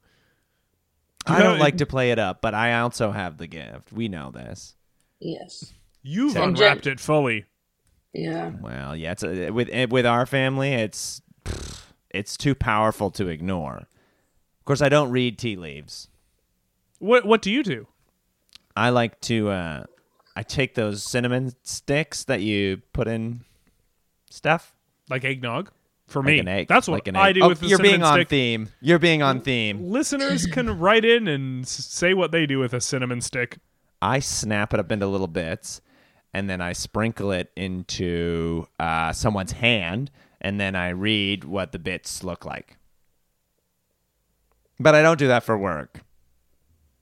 [1.26, 3.92] I You don't know, like to play it up, but I also have the gift.
[3.92, 4.74] We know this.
[5.20, 5.72] yes.
[6.02, 7.44] You've And unwrapped Jen- it fully.
[8.14, 8.52] Yeah.
[8.62, 11.20] Well, yeah, it's a, with eh, with our family, it's
[12.08, 13.78] it's too powerful to ignore.
[13.78, 16.08] Of course, I don't read tea leaves.
[17.00, 17.88] What What do you do?
[18.78, 19.84] I like to uh,
[20.36, 23.40] I take those cinnamon sticks that you put in
[24.30, 24.74] stuff.
[25.10, 25.70] Like eggnog?
[26.06, 26.68] For Like me, an egg.
[26.68, 28.28] that's what like an I do Oh, with the You're being on stick.
[28.30, 28.68] theme.
[28.80, 29.82] You're being on theme.
[29.90, 33.58] Listeners can write in and say what they do with a cinnamon stick.
[34.00, 35.80] I snap it up into little bits,
[36.32, 40.10] and then I sprinkle it into uh, someone's hand,
[40.40, 42.76] and then I read what the bits look like.
[44.80, 46.00] But I don't do that for work.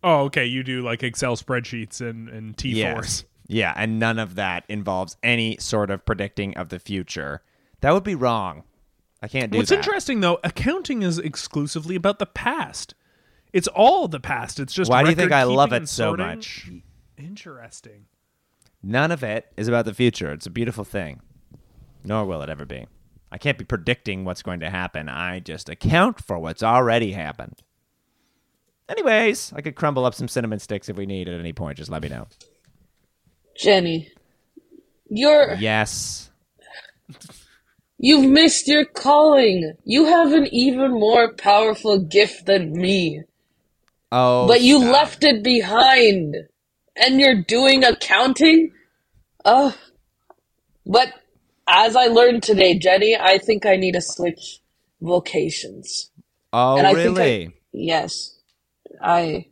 [0.03, 0.45] Oh, okay.
[0.45, 2.75] You do like Excel spreadsheets and and T4s.
[2.75, 3.25] Yes.
[3.49, 7.43] Yeah, and none of that involves any sort of predicting of the future.
[7.81, 8.65] That would be wrong.
[9.23, 9.61] I can't do that.
[9.61, 9.77] What's that.
[9.77, 12.95] interesting though, accounting is exclusively about the past.
[13.53, 14.61] It's all the past.
[14.61, 16.71] It's just Why do you think I love it so much?
[17.17, 18.07] Interesting.
[18.83, 20.33] None of it is about the future.
[20.33, 21.21] It's a beautiful thing.
[22.05, 22.87] Nor will it ever be.
[23.33, 25.09] I can't be predicting what's going to happen.
[25.09, 27.63] I just account for what's already happened.
[28.89, 31.79] Anyways, I could crumble up some cinnamon sticks if we need at any point.
[31.79, 32.27] Just let me know.
[33.57, 34.13] Jenny,
[35.09, 36.31] you're Yes.
[37.99, 39.75] you've missed your calling.
[39.85, 43.23] You have an even more powerful gift than me,
[44.13, 44.93] Oh, but you stop.
[44.93, 46.37] left it behind,
[46.95, 48.73] and you're doing accounting.
[49.45, 49.73] Uh,
[50.85, 51.13] but
[51.67, 54.61] as I learned today, Jenny, I think I need to switch
[55.01, 56.11] vocations.
[56.53, 57.53] Oh, and I think I- really?
[57.73, 58.36] Yes,
[59.03, 59.47] I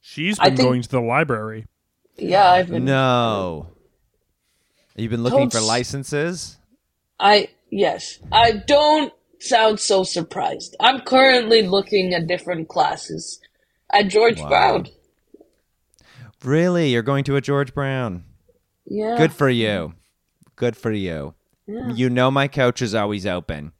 [0.00, 1.66] She's been think- going to the library.
[2.16, 3.68] yeah I've been No.
[4.96, 6.58] You've been looking for licenses?
[7.20, 8.18] I yes.
[8.32, 10.74] I don't sound so surprised.
[10.80, 13.40] I'm currently looking at different classes
[13.92, 14.48] at George Wow.
[14.48, 14.88] Brown.
[16.44, 16.90] Really?
[16.90, 18.24] You're going to a George Brown?
[18.86, 19.16] Yeah.
[19.16, 19.94] Good for you.
[20.56, 21.34] Good for you.
[21.66, 23.72] You know my couch is always open.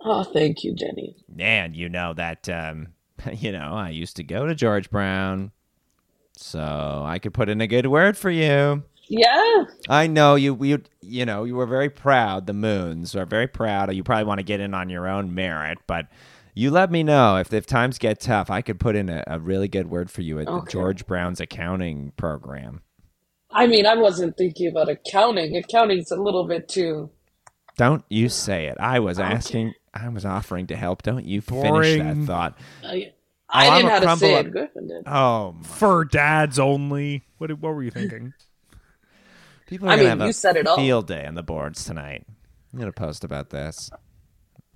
[0.00, 1.16] Oh, thank you, Jenny.
[1.38, 2.88] And you know that um
[3.32, 5.52] you know, I used to go to George Brown.
[6.36, 8.82] So I could put in a good word for you.
[9.08, 9.64] Yeah.
[9.88, 13.94] I know you you you know, you were very proud, the moons are very proud.
[13.94, 16.06] You probably want to get in on your own merit, but
[16.54, 19.38] you let me know if if times get tough, I could put in a, a
[19.38, 20.72] really good word for you at Okay.
[20.72, 22.80] George Brown's accounting program.
[23.50, 25.56] I mean, I wasn't thinking about accounting.
[25.56, 27.10] Accounting's a little bit too.
[27.76, 28.76] Don't you say it.
[28.80, 31.02] I was asking I was offering to help.
[31.02, 32.58] Don't you finish that thought.
[32.84, 33.12] Oh, I,
[33.54, 34.50] Oh, I I'm didn't have a know how to crumble say up- it.
[34.52, 35.02] Griffin did.
[35.06, 37.24] Oh, my- For dads only.
[37.36, 38.32] What, what were you thinking?
[39.66, 40.76] people are I gonna mean, have you a said it all.
[40.76, 42.24] field day on the boards tonight.
[42.72, 43.90] I'm gonna post about this.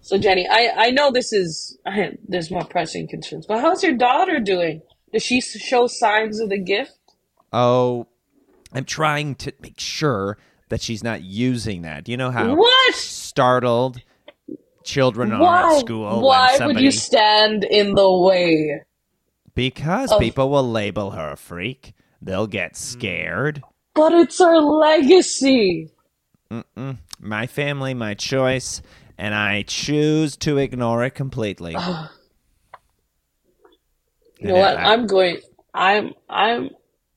[0.03, 3.95] So, Jenny, I, I know this is I, there's more pressing concerns, but how's your
[3.97, 4.83] daughter doing?
[5.13, 6.93] Does she show signs of the gift?
[7.55, 8.07] Oh,
[8.75, 10.37] I'm trying to make sure
[10.69, 12.05] that she's not using that.
[12.05, 12.95] Do You know how What?
[12.95, 14.03] startled
[14.87, 15.75] children are Why?
[15.75, 18.83] at school Why somebody would you stand in the way?
[19.55, 21.93] because of- people will label her a freak.
[22.23, 23.63] They'll get scared.
[23.95, 25.91] But it's our legacy.
[27.21, 28.83] My family, my choice,
[29.19, 31.77] and I choose to ignore it completely.
[34.39, 34.77] You know what?
[34.77, 35.39] I'm going.
[35.73, 36.13] I'm.
[36.29, 36.69] I'm.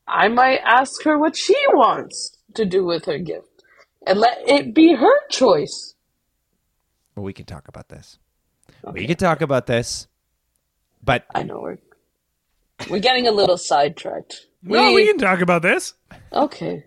[0.07, 3.61] I might ask her what she wants to do with her gift,
[4.07, 5.89] and let it be her choice.
[7.20, 8.17] Well, we can talk about this.
[8.93, 10.07] We can talk about this.
[11.03, 11.78] But I know we're
[12.89, 14.47] we're getting a little sidetracked.
[14.63, 15.95] No, we can talk about this.
[16.32, 16.86] Okay.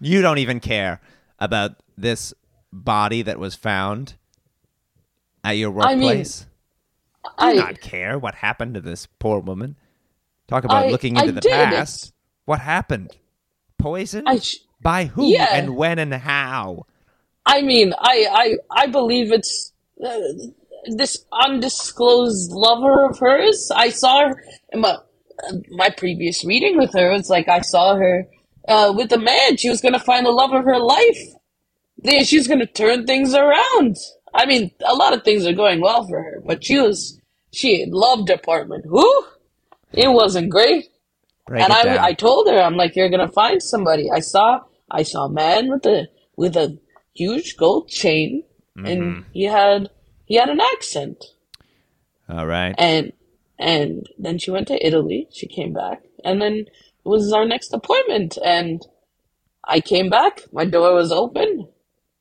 [0.00, 1.02] you don't even care
[1.38, 2.32] about this
[2.72, 4.14] body that was found
[5.44, 6.46] at your workplace.
[7.26, 7.56] I mean.
[7.56, 9.76] Do I not care what happened to this poor woman.
[10.46, 11.52] Talk about I- looking I into the did.
[11.52, 12.14] past.
[12.46, 13.10] What happened?
[13.76, 14.24] Poison?
[14.26, 15.48] I sh- By who Yeah.
[15.52, 16.86] and when and how?
[17.48, 19.72] I mean, I I I believe it's
[20.04, 20.18] uh,
[20.96, 23.72] this undisclosed lover of hers.
[23.74, 24.96] I saw her in my
[25.70, 27.10] my previous reading with her.
[27.12, 28.28] It's like I saw her
[28.68, 29.56] uh, with a man.
[29.56, 31.20] She was gonna find the love of her life.
[31.96, 33.96] Then she's gonna turn things around.
[34.34, 37.18] I mean, a lot of things are going well for her, but she was
[37.50, 38.84] she loved apartment.
[38.86, 39.24] Who?
[39.92, 40.88] it wasn't great.
[41.46, 41.98] Break and I, down.
[41.98, 44.10] I told her, I'm like, you're gonna find somebody.
[44.10, 46.78] I saw, I saw a man with a with a
[47.18, 48.44] huge gold chain,
[48.76, 48.86] Mm-hmm.
[48.86, 49.90] and he had
[50.26, 51.24] he had an accent.
[52.28, 52.74] All right.
[52.78, 53.12] And
[53.58, 55.26] and then she went to Italy.
[55.32, 56.68] She came back, and then it
[57.04, 58.38] was our next appointment.
[58.44, 58.86] And
[59.64, 60.42] I came back.
[60.52, 61.66] My door was open,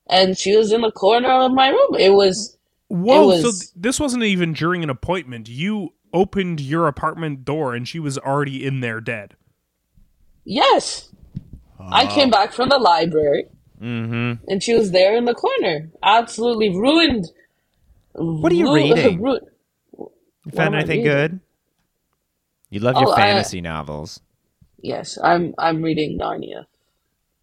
[0.09, 1.93] and she was in the corner of my room.
[1.99, 5.47] It was Whoa, was- so th- this wasn't even during an appointment.
[5.49, 9.35] You opened your apartment door and she was already in there dead.
[10.43, 11.09] yes.
[11.79, 13.45] I came back from the library,
[13.81, 14.43] Mm-hmm.
[14.49, 17.27] and she was there in the corner, absolutely ruined.
[18.13, 19.21] What are you Ru- reading?
[19.21, 19.39] ru-
[19.97, 21.39] You found anything good?
[22.69, 24.19] You love your Oh, I- fantasy novels.
[24.81, 26.65] Yes, I'm I'm reading Narnia.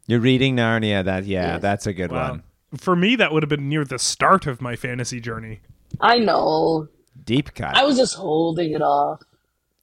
[0.06, 1.04] You're reading Narnia.
[1.04, 1.62] That yeah, Yes.
[1.62, 2.30] that's a good Wow.
[2.30, 2.42] one.
[2.76, 5.60] For me, that would have been near the start of my fantasy journey.
[6.00, 6.88] I know.
[7.24, 7.76] Deep cut.
[7.76, 9.22] I was just holding it off.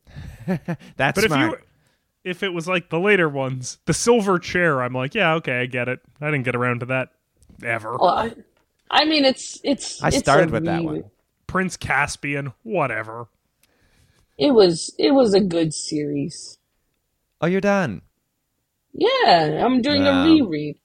[0.47, 1.52] that's But if smart.
[1.62, 1.66] you,
[2.24, 5.65] if it was like the later ones, the silver chair, I'm like, yeah, okay, I
[5.65, 5.99] get it.
[6.19, 7.09] I didn't get around to that
[7.63, 7.97] ever.
[7.99, 8.34] Well, I,
[8.89, 10.01] I mean, it's it's.
[10.03, 11.05] I it's started a with that one.
[11.47, 13.28] Prince Caspian, whatever.
[14.38, 16.57] It was it was a good series.
[17.41, 18.01] Oh, you're done.
[18.93, 20.24] Yeah, I'm doing Wow.
[20.24, 20.78] a reread.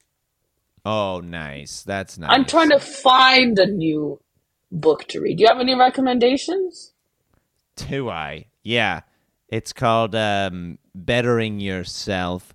[0.84, 1.82] Oh, nice.
[1.82, 2.30] That's nice.
[2.30, 4.20] I'm trying to find a new
[4.70, 5.38] book to read.
[5.38, 6.92] Do you have any recommendations?
[7.74, 8.46] Do I?
[8.62, 9.00] Yeah.
[9.48, 12.52] It's called um, "Bettering Yourself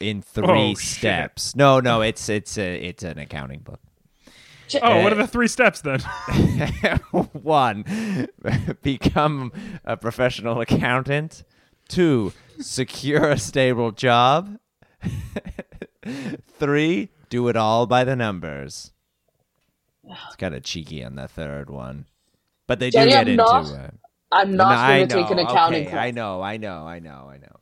[0.00, 0.98] in Three Oh, shit.
[0.98, 3.80] Steps." No, no, it's it's a it's an accounting book.
[4.68, 5.98] Je- Oh, what are the three steps then?
[7.32, 7.84] One,
[8.82, 9.52] become
[9.84, 11.42] a professional accountant.
[11.88, 14.58] Two, secure a stable job.
[16.58, 18.92] Three, do it all by the numbers.
[20.04, 22.06] It's kind of cheeky on the third one,
[22.66, 23.94] but they do get I'm into not- it.
[24.32, 26.06] I'm not I going to take an accounting okay, class.
[26.06, 27.56] I know, I know, I know, I know,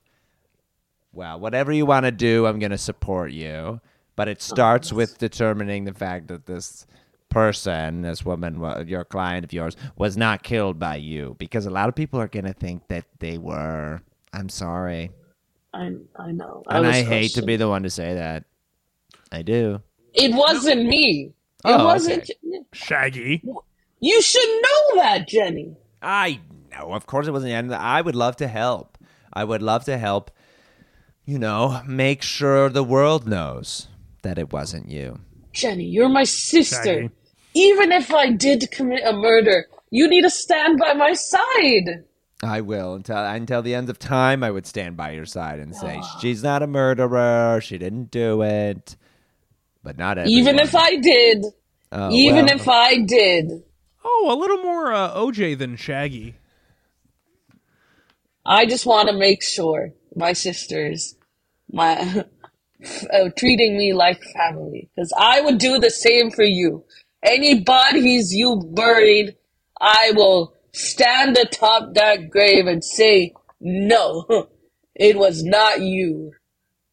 [1.13, 3.81] Well, whatever you want to do, I'm going to support you.
[4.17, 6.87] But Oh, it starts with determining the fact that this
[7.31, 11.37] person, this woman, your client of yours, was not killed by you.
[11.39, 14.03] Because a lot of people are going to think that they were.
[14.33, 15.11] I'm sorry.
[15.75, 16.65] I, I know.
[16.69, 18.45] and I hate to be the one to say that.
[19.33, 19.83] I do.
[20.15, 21.33] It wasn't me.
[21.65, 22.31] It Oh, wasn't.
[22.73, 23.43] Shaggy.
[24.01, 25.77] You should know that, Jenny.
[26.03, 26.41] I
[26.71, 26.93] know.
[26.93, 27.53] Of course it wasn't.
[27.53, 28.99] And I would love to help.
[29.33, 30.31] I would love to help,
[31.25, 33.89] you know, make sure the world knows
[34.23, 35.21] that it wasn't you.
[35.53, 37.03] Jenny, you're my sister.
[37.03, 37.11] Shaggy.
[37.55, 42.05] Even if I did commit a murder, you need to stand by my side.
[42.43, 44.45] I will until until the end of time.
[44.45, 47.61] I would stand by your side and say she's not a murderer.
[47.61, 48.97] She didn't do it.
[49.83, 50.39] But not everyone.
[50.39, 51.47] Even if I did.
[51.91, 53.65] Oh, even well, if I did.
[54.05, 56.37] Oh, a little more uh, OJ than Shaggy.
[58.49, 61.17] I just want to make sure my sisters,
[61.71, 61.93] my
[63.13, 66.85] uh, treating me like family, because I would do the same for you.
[67.23, 69.37] Any bodies you buried,
[69.79, 74.49] I will stand atop that grave and say, "No,
[74.95, 76.33] it was not you."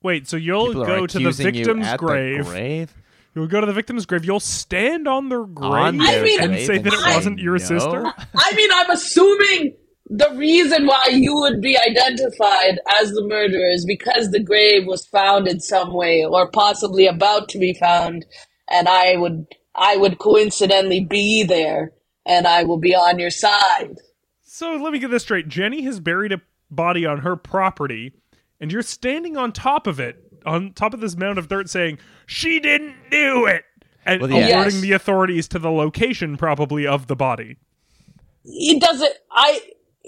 [0.04, 2.46] Wait, so you'll people go to the victim's at the grave.
[2.46, 2.94] grave?
[3.34, 4.26] You'll go to the victim's grave.
[4.26, 7.40] You'll stand on their grave On I mean- and grave say that it say wasn't
[7.40, 7.58] your no?
[7.60, 8.04] sister.
[8.36, 9.76] I mean, I'm assuming
[10.08, 15.06] the reason why you would be identified as the murderer is because the grave was
[15.08, 18.26] found in some way, or possibly about to be found,
[18.70, 21.92] and I would, I would coincidentally be there,
[22.26, 23.96] and I will be on your side.
[24.44, 25.48] So let me get this straight.
[25.48, 28.14] Jenny has buried a body on her property,
[28.60, 31.98] and you're standing on top of it, on top of this mound of dirt, saying,
[32.28, 33.64] She didn't do it!
[34.06, 34.58] And Well, yeah.
[34.60, 34.82] alerting Yes.
[34.82, 37.58] the authorities to the location, probably, of the body.
[38.46, 39.14] It doesn't.
[39.32, 39.60] I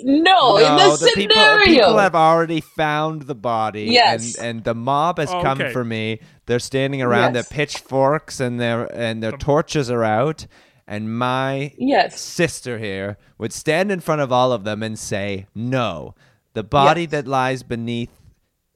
[0.03, 1.65] no, in No, the, the people, scenario.
[1.65, 3.85] people have already found the body.
[3.85, 4.35] Yes.
[4.37, 5.71] And, and the mob has Oh, come okay.
[5.71, 6.19] for me.
[6.45, 7.47] They're standing around Yes.
[7.49, 10.47] their pitchforks and their and their torches are out.
[10.87, 15.47] And my yes, sister here would stand in front of all of them and say,
[15.55, 16.15] No,
[16.53, 17.11] the body Yes.
[17.11, 18.11] that lies beneath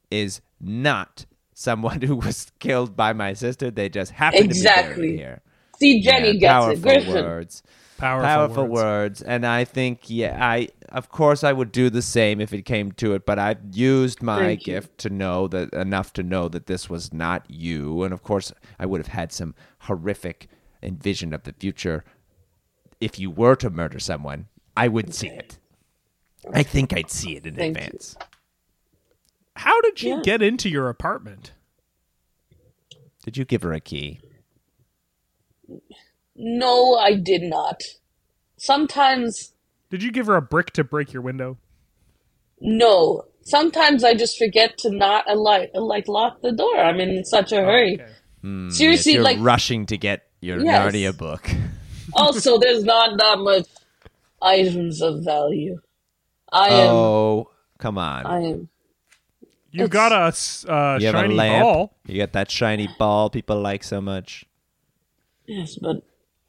[0.10, 3.72] is not someone who was killed by my sister.
[3.72, 5.42] They just happen to be buried here.
[5.80, 7.04] see, Jenny Yeah, gets powerful it.
[7.06, 7.26] Griffin.
[7.26, 7.64] words
[7.98, 8.74] Powerful, powerful words.
[8.74, 9.22] words.
[9.22, 12.92] and i think yeah i of course i would do the same if it came
[12.92, 14.74] to it but i've used my Thank you.
[14.76, 18.52] gift to know that enough to know that this was not you and of course
[18.80, 20.48] i would have had some horrific
[20.84, 22.04] envision of the future
[23.00, 25.58] if you were to murder someone i would see it
[26.54, 27.84] i think i'd see it in Thank you.
[27.84, 28.18] advance
[29.56, 30.22] How did she Yeah.
[30.24, 31.54] get into your apartment?
[33.24, 34.20] did you give her a key
[36.36, 37.82] No, I did not.
[38.58, 39.51] Sometimes
[39.92, 41.58] Did you give her a brick to break your window?
[42.60, 43.26] No.
[43.44, 46.80] Sometimes I just forget to not uh, like like lock the door.
[46.80, 48.00] I'm in such a hurry.
[48.02, 48.12] Okay.
[48.44, 50.92] Yes, Seriously, you're like rushing to get your Yes.
[50.92, 51.48] narnia book
[52.16, 53.68] also there's not that much
[54.42, 55.80] items of value.
[56.52, 58.70] I am oh come on I am
[59.72, 61.94] You It's- got a s- uh, you shiny a lamp ball.
[62.08, 64.46] you got that shiny ball people like so much
[65.46, 65.98] yes, but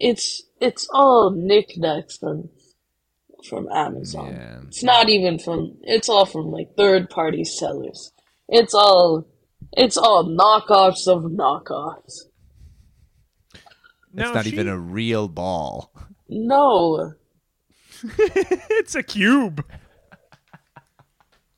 [0.01, 2.49] it's it's all knickknacks from
[3.49, 4.33] from Amazon.
[4.33, 4.61] Yeah.
[4.69, 8.13] It's not even from it's all from like third party sellers.
[8.49, 9.27] It's all
[9.73, 12.23] it's all knockoffs of knockoffs.
[14.13, 15.93] Now, it's not she- even a real ball
[16.29, 17.15] No.
[18.19, 19.65] it's a cube.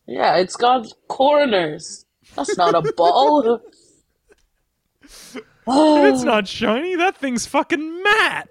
[0.06, 2.04] Yeah, it's got corners.
[2.36, 3.60] That's not a ball.
[5.66, 6.94] And it's not shiny.
[6.96, 8.48] That thing's fucking matte.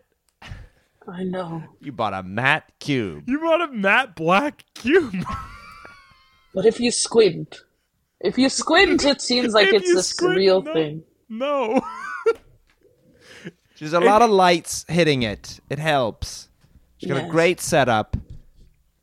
[1.07, 1.63] I know.
[1.81, 3.23] You bought a matte cube.
[3.27, 5.13] You bought a matte black cube.
[6.55, 7.61] But if you squint,
[8.19, 10.73] if you squint, it seems like If it's this a squint, surreal no.
[10.73, 11.03] thing.
[11.27, 11.81] no.
[13.79, 15.59] There's a lot of lights hitting it.
[15.71, 16.49] It helps.
[16.97, 18.15] She's got a great setup.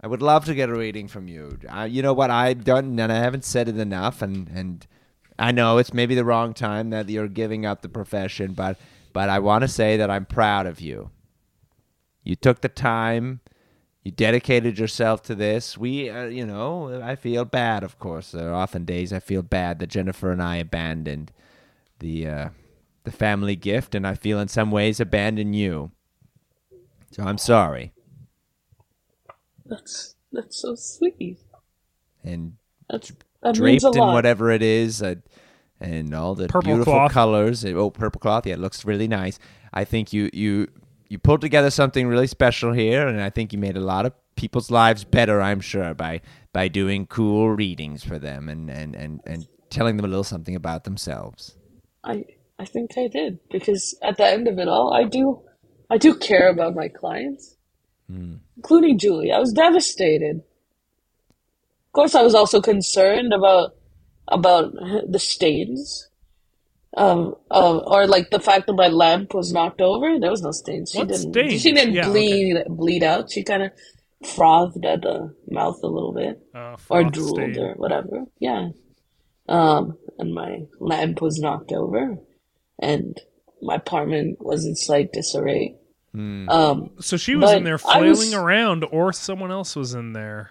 [0.01, 1.59] I would love to get a reading from you.
[1.68, 4.86] Uh, you know what I've done, and I haven't said it enough, and, and
[5.38, 8.78] I know it's maybe the wrong time that you're giving up the profession, but
[9.12, 11.11] but I want to say that I'm proud of you.
[12.22, 13.40] You took the time.
[14.02, 15.76] You dedicated yourself to this.
[15.76, 17.82] We, uh, you know, I feel bad.
[17.82, 21.32] Of course, there are often days I feel bad that Jennifer and I abandoned
[21.98, 22.48] the uh,
[23.04, 25.90] the family gift, and I feel in some ways abandoned you.
[27.10, 27.92] So I'm sorry.
[29.66, 31.38] That's that's so sweet.
[32.24, 32.54] And
[32.88, 33.12] That's
[33.42, 34.14] that means draped a in lot.
[34.14, 35.16] whatever it is, uh,
[35.80, 37.12] and all the Purple beautiful cloth.
[37.12, 37.64] colors.
[37.64, 38.46] Oh, purple cloth.
[38.46, 39.38] Yeah, it looks really nice.
[39.72, 40.68] I think you you
[41.11, 44.12] you pulled together something really special here, and I think you made a lot of
[44.36, 45.42] people's lives better.
[45.42, 50.06] I'm sure by by doing cool readings for them and and and and telling them
[50.06, 51.56] a little something about themselves.
[52.04, 52.24] I
[52.58, 55.42] I think I did because at the end of it all, I do
[55.90, 57.56] I do care about my clients,
[58.08, 58.34] hmm.
[58.56, 59.32] including Julie.
[59.32, 60.36] I was devastated.
[60.36, 63.74] Of course, I was also concerned about
[64.28, 64.74] about
[65.08, 66.08] the stains,
[66.97, 70.18] um, uh, or like the fact that my lamp was knocked over.
[70.18, 70.91] There was no stains.
[70.93, 71.32] She What didn't.
[71.32, 71.62] stains?
[71.62, 72.11] She didn't Yeah, okay.
[72.11, 73.30] bleed bleed out.
[73.30, 73.70] She kind of
[74.26, 77.59] frothed at the mouth a little bit Uh, or drooled stain.
[77.59, 78.24] or whatever.
[78.38, 78.70] Yeah.
[79.49, 82.18] Um, and my lamp was knocked over,
[82.78, 83.18] and
[83.62, 85.76] my apartment was in slight disarray.
[86.14, 90.12] Um, So she was in there I flailing was- around, or someone else was in
[90.12, 90.51] there.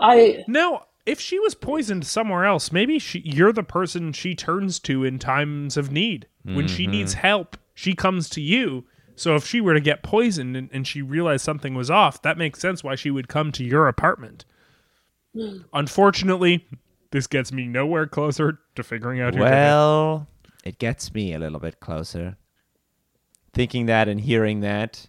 [0.00, 4.78] I Now, if she was poisoned somewhere else, maybe she, you're the person she turns
[4.80, 6.26] to in times of need.
[6.44, 6.90] When she Mm-hmm.
[6.92, 8.84] needs help, she comes to you.
[9.16, 12.38] So if she were to get poisoned and, and she realized something was off, that
[12.38, 14.44] makes sense why she would come to your apartment.
[15.72, 16.66] Unfortunately,
[17.10, 19.50] this gets me nowhere closer to figuring out who did it.
[19.50, 20.26] Well,
[20.64, 22.36] it gets me a little bit closer.
[23.52, 25.06] Thinking that and hearing that.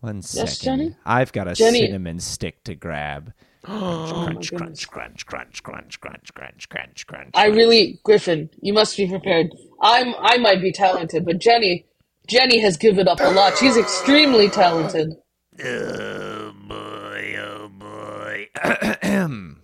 [0.00, 0.46] One second.
[0.48, 0.96] Yes, Jenny?
[1.04, 3.32] I've got a Jenny- cinnamon stick to grab.
[3.66, 4.50] Oh my crunch,
[4.88, 7.30] crunch, crunch, crunch, crunch, crunch, crunch, crunch.
[7.34, 9.50] I really, Griffin, you must be prepared.
[9.82, 11.86] I'm, I might be talented, but Jenny,
[12.26, 13.56] Jenny has given up a lot.
[13.58, 15.14] She's extremely talented.
[15.62, 18.48] Oh boy, oh boy.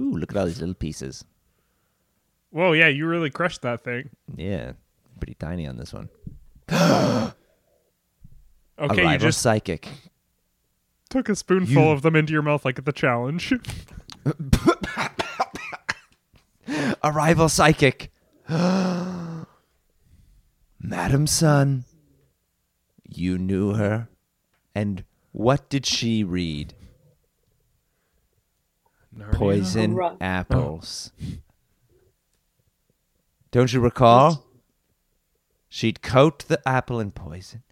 [0.00, 1.24] Ooh, look at all these little pieces.
[2.50, 4.10] Whoa, yeah, you really crushed that thing.
[4.36, 4.72] Yeah,
[5.18, 6.08] pretty tiny on this one.
[8.78, 9.88] Okay, you Arrival just psychic.
[11.12, 13.52] Took a spoonful You- of them into your mouth like at the challenge.
[17.04, 18.10] Arrival psychic.
[18.48, 19.46] Madam
[21.26, 21.84] Sun,
[23.08, 24.08] you knew her.
[24.74, 26.74] And what did she read?
[29.32, 31.12] Poison Arri- apples.
[33.50, 34.46] Don't you recall?
[35.68, 37.62] She'd coat the apple in poison.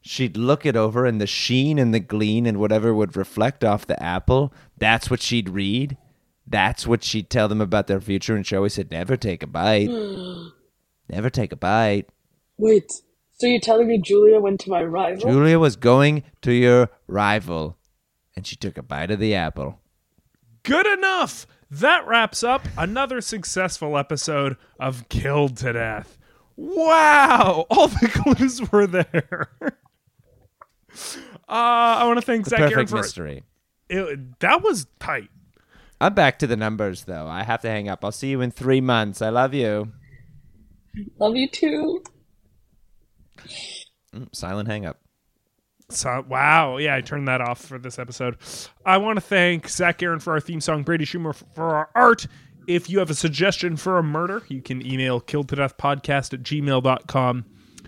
[0.00, 3.86] She'd look it over, and the sheen and the gleam and whatever would reflect off
[3.86, 5.96] the apple, that's what she'd read.
[6.46, 8.34] That's what she'd tell them about their future.
[8.34, 9.90] And she always said, Never take a bite.
[11.10, 12.08] Never take a bite.
[12.56, 12.92] Wait,
[13.38, 15.30] so you're telling me Julia went to my rival?
[15.30, 17.76] Julia was going to your rival,
[18.34, 19.78] and she took a bite of the apple.
[20.64, 21.46] Good enough.
[21.70, 26.18] That wraps up another successful episode of Killed to Death.
[26.56, 29.50] Wow, all the clues were there.
[31.48, 33.44] uh, I want to thank The Zach Aaron for mystery.
[33.88, 34.38] it.
[34.40, 35.30] That was tight.
[36.00, 37.26] I'm back to the numbers, though.
[37.26, 38.04] I have to hang up.
[38.04, 39.20] I'll see you in three months.
[39.20, 39.92] I love you.
[41.18, 42.02] Love you too.
[44.14, 44.98] Mm, Silent hang up.
[45.90, 48.36] So, wow, yeah, I turned that off for this episode.
[48.84, 52.26] I want to thank Zach Aaron for our theme song, Brady Schumer for our art.
[52.66, 56.34] If you have a suggestion for a murder, you can email killed to death podcast
[56.34, 57.44] at gmail.com.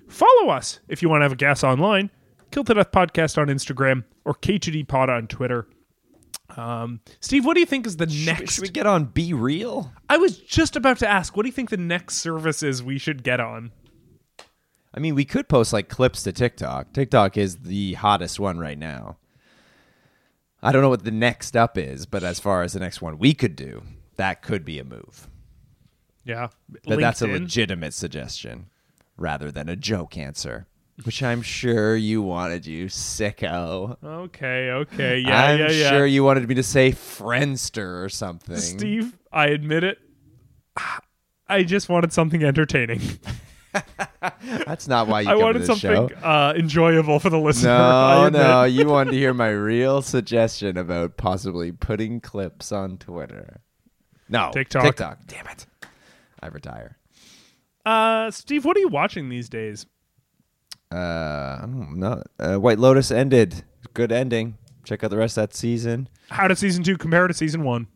[0.08, 2.10] Follow us if you want to have a guess online.
[2.50, 5.66] Killed to Death Podcast on Instagram or K2D Pod on Twitter.
[6.56, 8.54] Um, Steve, what do you think is the next?
[8.54, 9.92] Should we get on BeReal?
[10.08, 12.98] I was just about to ask, what do you think the next service is we
[12.98, 13.70] should get on?
[14.92, 16.92] I mean, we could post like clips to TikTok.
[16.92, 19.18] TikTok is the hottest one right now.
[20.62, 23.18] I don't know what the next up is, but as far as the next one
[23.18, 23.82] we could do,
[24.16, 25.28] that could be a move.
[26.24, 26.48] Yeah,
[26.86, 28.66] But that's a legitimate suggestion
[29.16, 30.66] rather than a joke answer,
[31.04, 33.96] which I'm sure you wanted, you sicko.
[34.02, 35.44] Okay, okay, yeah, yeah, yeah.
[35.44, 35.88] I'm yeah, yeah.
[35.90, 38.56] sure you wanted me to say Friendster or something.
[38.56, 39.98] Steve, I admit it.
[41.48, 43.00] I just wanted something entertaining.
[44.42, 47.70] That's not why you I wanted something uh, enjoyable for the listener.
[47.70, 53.60] No, no, you wanted to hear my real suggestion about possibly putting clips on Twitter.
[54.28, 54.82] No, TikTok.
[54.82, 55.18] TikTok.
[55.26, 55.66] Damn it.
[56.40, 56.96] I retire.
[57.84, 59.86] Uh, Steve, what are you watching these days?
[60.92, 62.22] Uh, I don't know.
[62.38, 63.62] Uh, White Lotus ended.
[63.94, 64.56] Good ending.
[64.84, 66.08] Check out the rest of that season.
[66.30, 67.86] How did season two compare to season one?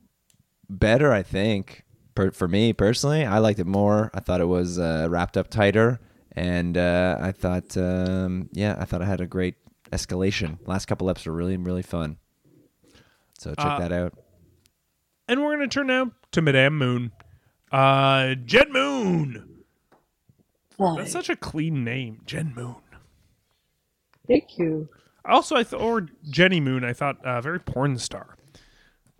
[0.68, 1.84] Better, I think.
[2.14, 4.10] Per- for me personally, I liked it more.
[4.14, 5.98] I thought it was uh, wrapped up tighter,
[6.32, 9.56] and uh, I thought, um, yeah, I thought I had a great
[9.90, 10.58] escalation.
[10.66, 12.18] Last couple episodes were really, really fun.
[13.38, 14.14] So check Uh, that out.
[15.26, 17.10] And we're gonna turn now to Madame Moon.
[17.72, 19.64] Uh, Jet Moon.
[20.78, 20.96] Hi.
[20.98, 22.76] That's such a clean name, Jen Moon.
[24.28, 24.88] Thank you.
[25.26, 28.36] Also, I thought, or Jenny Moon, I thought uh, very porn star.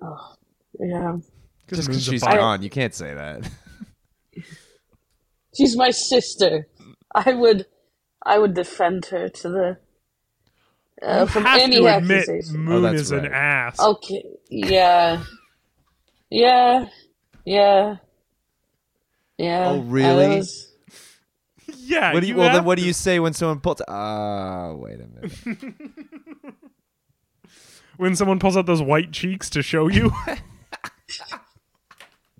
[0.02, 0.34] Oh,
[0.78, 1.16] Yeah.
[1.68, 3.50] Just Moon's because a she's bi- gone, you can't say that.
[5.56, 6.66] She's my sister.
[7.14, 7.66] I would,
[8.26, 9.76] I would defend her to the
[11.00, 12.28] uh, You from have any to admit.
[12.52, 13.78] Moon that's is an ass.
[13.80, 14.24] Okay.
[14.50, 15.22] Yeah.
[16.30, 16.86] Yeah.
[17.44, 17.96] Yeah.
[19.38, 19.68] Yeah.
[19.70, 20.24] Oh, really?
[20.24, 20.73] I was-
[21.84, 22.12] yeah.
[22.12, 23.82] What do you, you well, then what do you say when someone pulls?
[23.88, 25.74] Ah, wait a minute.
[27.96, 30.10] when someone pulls out those white cheeks to show you?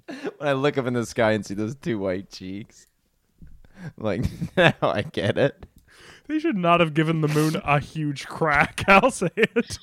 [0.07, 2.87] when I look up in the sky and see those two white cheeks,
[3.83, 4.25] I'm like
[4.57, 5.67] now I get it.
[6.27, 8.85] they should not have given the moon a huge crack.
[8.89, 9.79] I'll say it.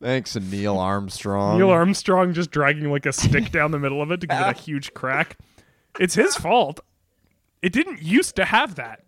[0.00, 1.58] Thanks, to Neil Armstrong.
[1.58, 4.56] Neil Armstrong just dragging like a stick down the middle of it to give it
[4.56, 5.38] a huge crack.
[6.00, 6.80] It's his fault.
[7.64, 9.00] It didn't used to have that.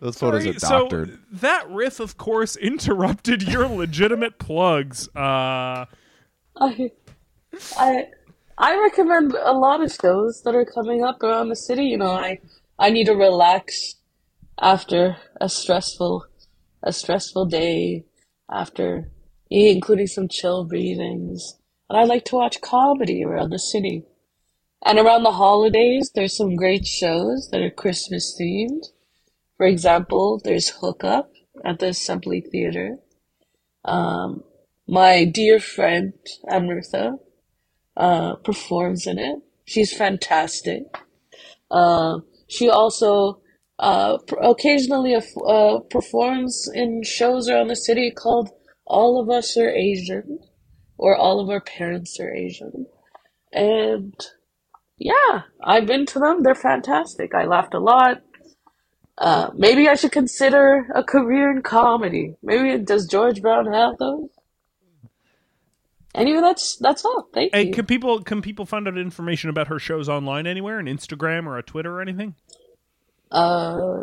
[0.00, 1.12] Those photos Sorry, are doctored.
[1.12, 5.08] So that riff, of course, interrupted your legitimate plugs.
[5.16, 5.86] Uh,
[6.56, 6.90] I,
[7.78, 8.04] I,
[8.58, 11.84] I recommend a lot of shows that are coming up around the city.
[11.84, 12.38] You know, I,
[12.78, 13.94] I need to relax
[14.60, 16.26] after a stressful,
[16.82, 18.04] a stressful day,
[18.52, 19.10] after
[19.48, 21.58] including some chill breathings.
[21.88, 24.04] And I like to watch comedy around the city.
[24.84, 28.84] And around the holidays, there's some great shows that are Christmas themed.
[29.56, 31.32] For example, there's Hookup
[31.64, 32.98] at the Assembly Theater.
[33.84, 34.44] Um,
[34.86, 36.12] my dear friend
[36.48, 37.18] Amrutha
[37.96, 39.40] uh, performs in it.
[39.64, 40.84] She's fantastic.
[41.70, 43.40] Uh, she also
[43.78, 48.50] uh, occasionally uh, performs in shows around the city called
[48.86, 50.38] All of Us Are Asian
[50.96, 52.86] or All of Our Parents Are Asian.
[53.52, 54.14] And
[54.98, 56.42] yeah, I've been to them.
[56.42, 57.34] They're fantastic.
[57.34, 58.22] I laughed a lot.
[59.16, 62.36] Uh, maybe I should consider a career in comedy.
[62.42, 64.28] Maybe does George Brown have those?
[66.14, 67.28] Anyway, that's that's all.
[67.34, 67.72] Thank hey, you.
[67.72, 71.58] can people can people find out information about her shows online anywhere, an Instagram or
[71.58, 72.34] a Twitter or anything?
[73.30, 74.02] Uh,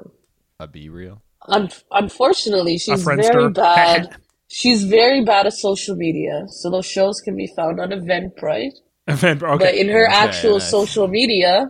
[0.60, 1.20] A BeReal.
[1.48, 4.16] un- unfortunately, she's very bad.
[4.48, 8.76] she's very bad at social media, so those shows can be found on Eventbrite.
[9.08, 10.70] Event- But in her Okay, actual nice.
[10.70, 11.70] social media,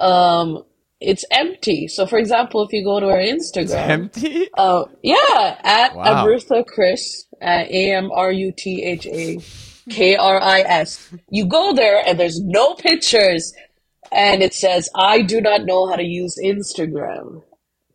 [0.00, 0.62] um,
[1.00, 1.88] it's empty.
[1.88, 4.48] So, for example, if you go to her Instagram, Empty.
[4.56, 6.26] Uh, yeah, at Wow.
[6.26, 9.38] Amrutha Kris, at A M R U T H A
[9.90, 11.10] K R I S.
[11.30, 13.54] You go there and there's no pictures,
[14.12, 17.42] and it says, I do not know how to use Instagram.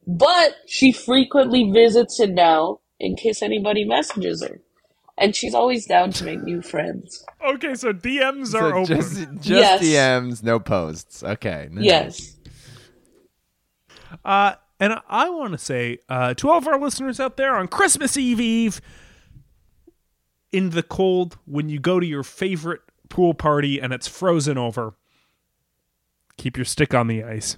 [0.07, 4.61] But she frequently visits it now in case anybody messages her.
[5.17, 7.23] And she's always down to make new friends.
[7.45, 8.85] okay, so DMs are So open.
[8.97, 9.81] just just Yes.
[9.83, 11.23] DMs, no posts.
[11.23, 11.69] Okay.
[11.71, 11.83] nice.
[11.85, 12.35] Yes.
[14.25, 17.67] Uh, and I want to say uh, to all of our listeners out there on
[17.69, 18.81] Christmas Eve Eve,
[20.51, 24.95] in the cold, when you go to your favorite pool party and it's frozen over,
[26.37, 27.57] keep your stick on the ice.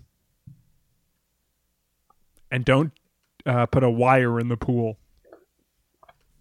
[2.51, 2.91] And don't
[3.45, 4.97] uh, put a wire in the pool.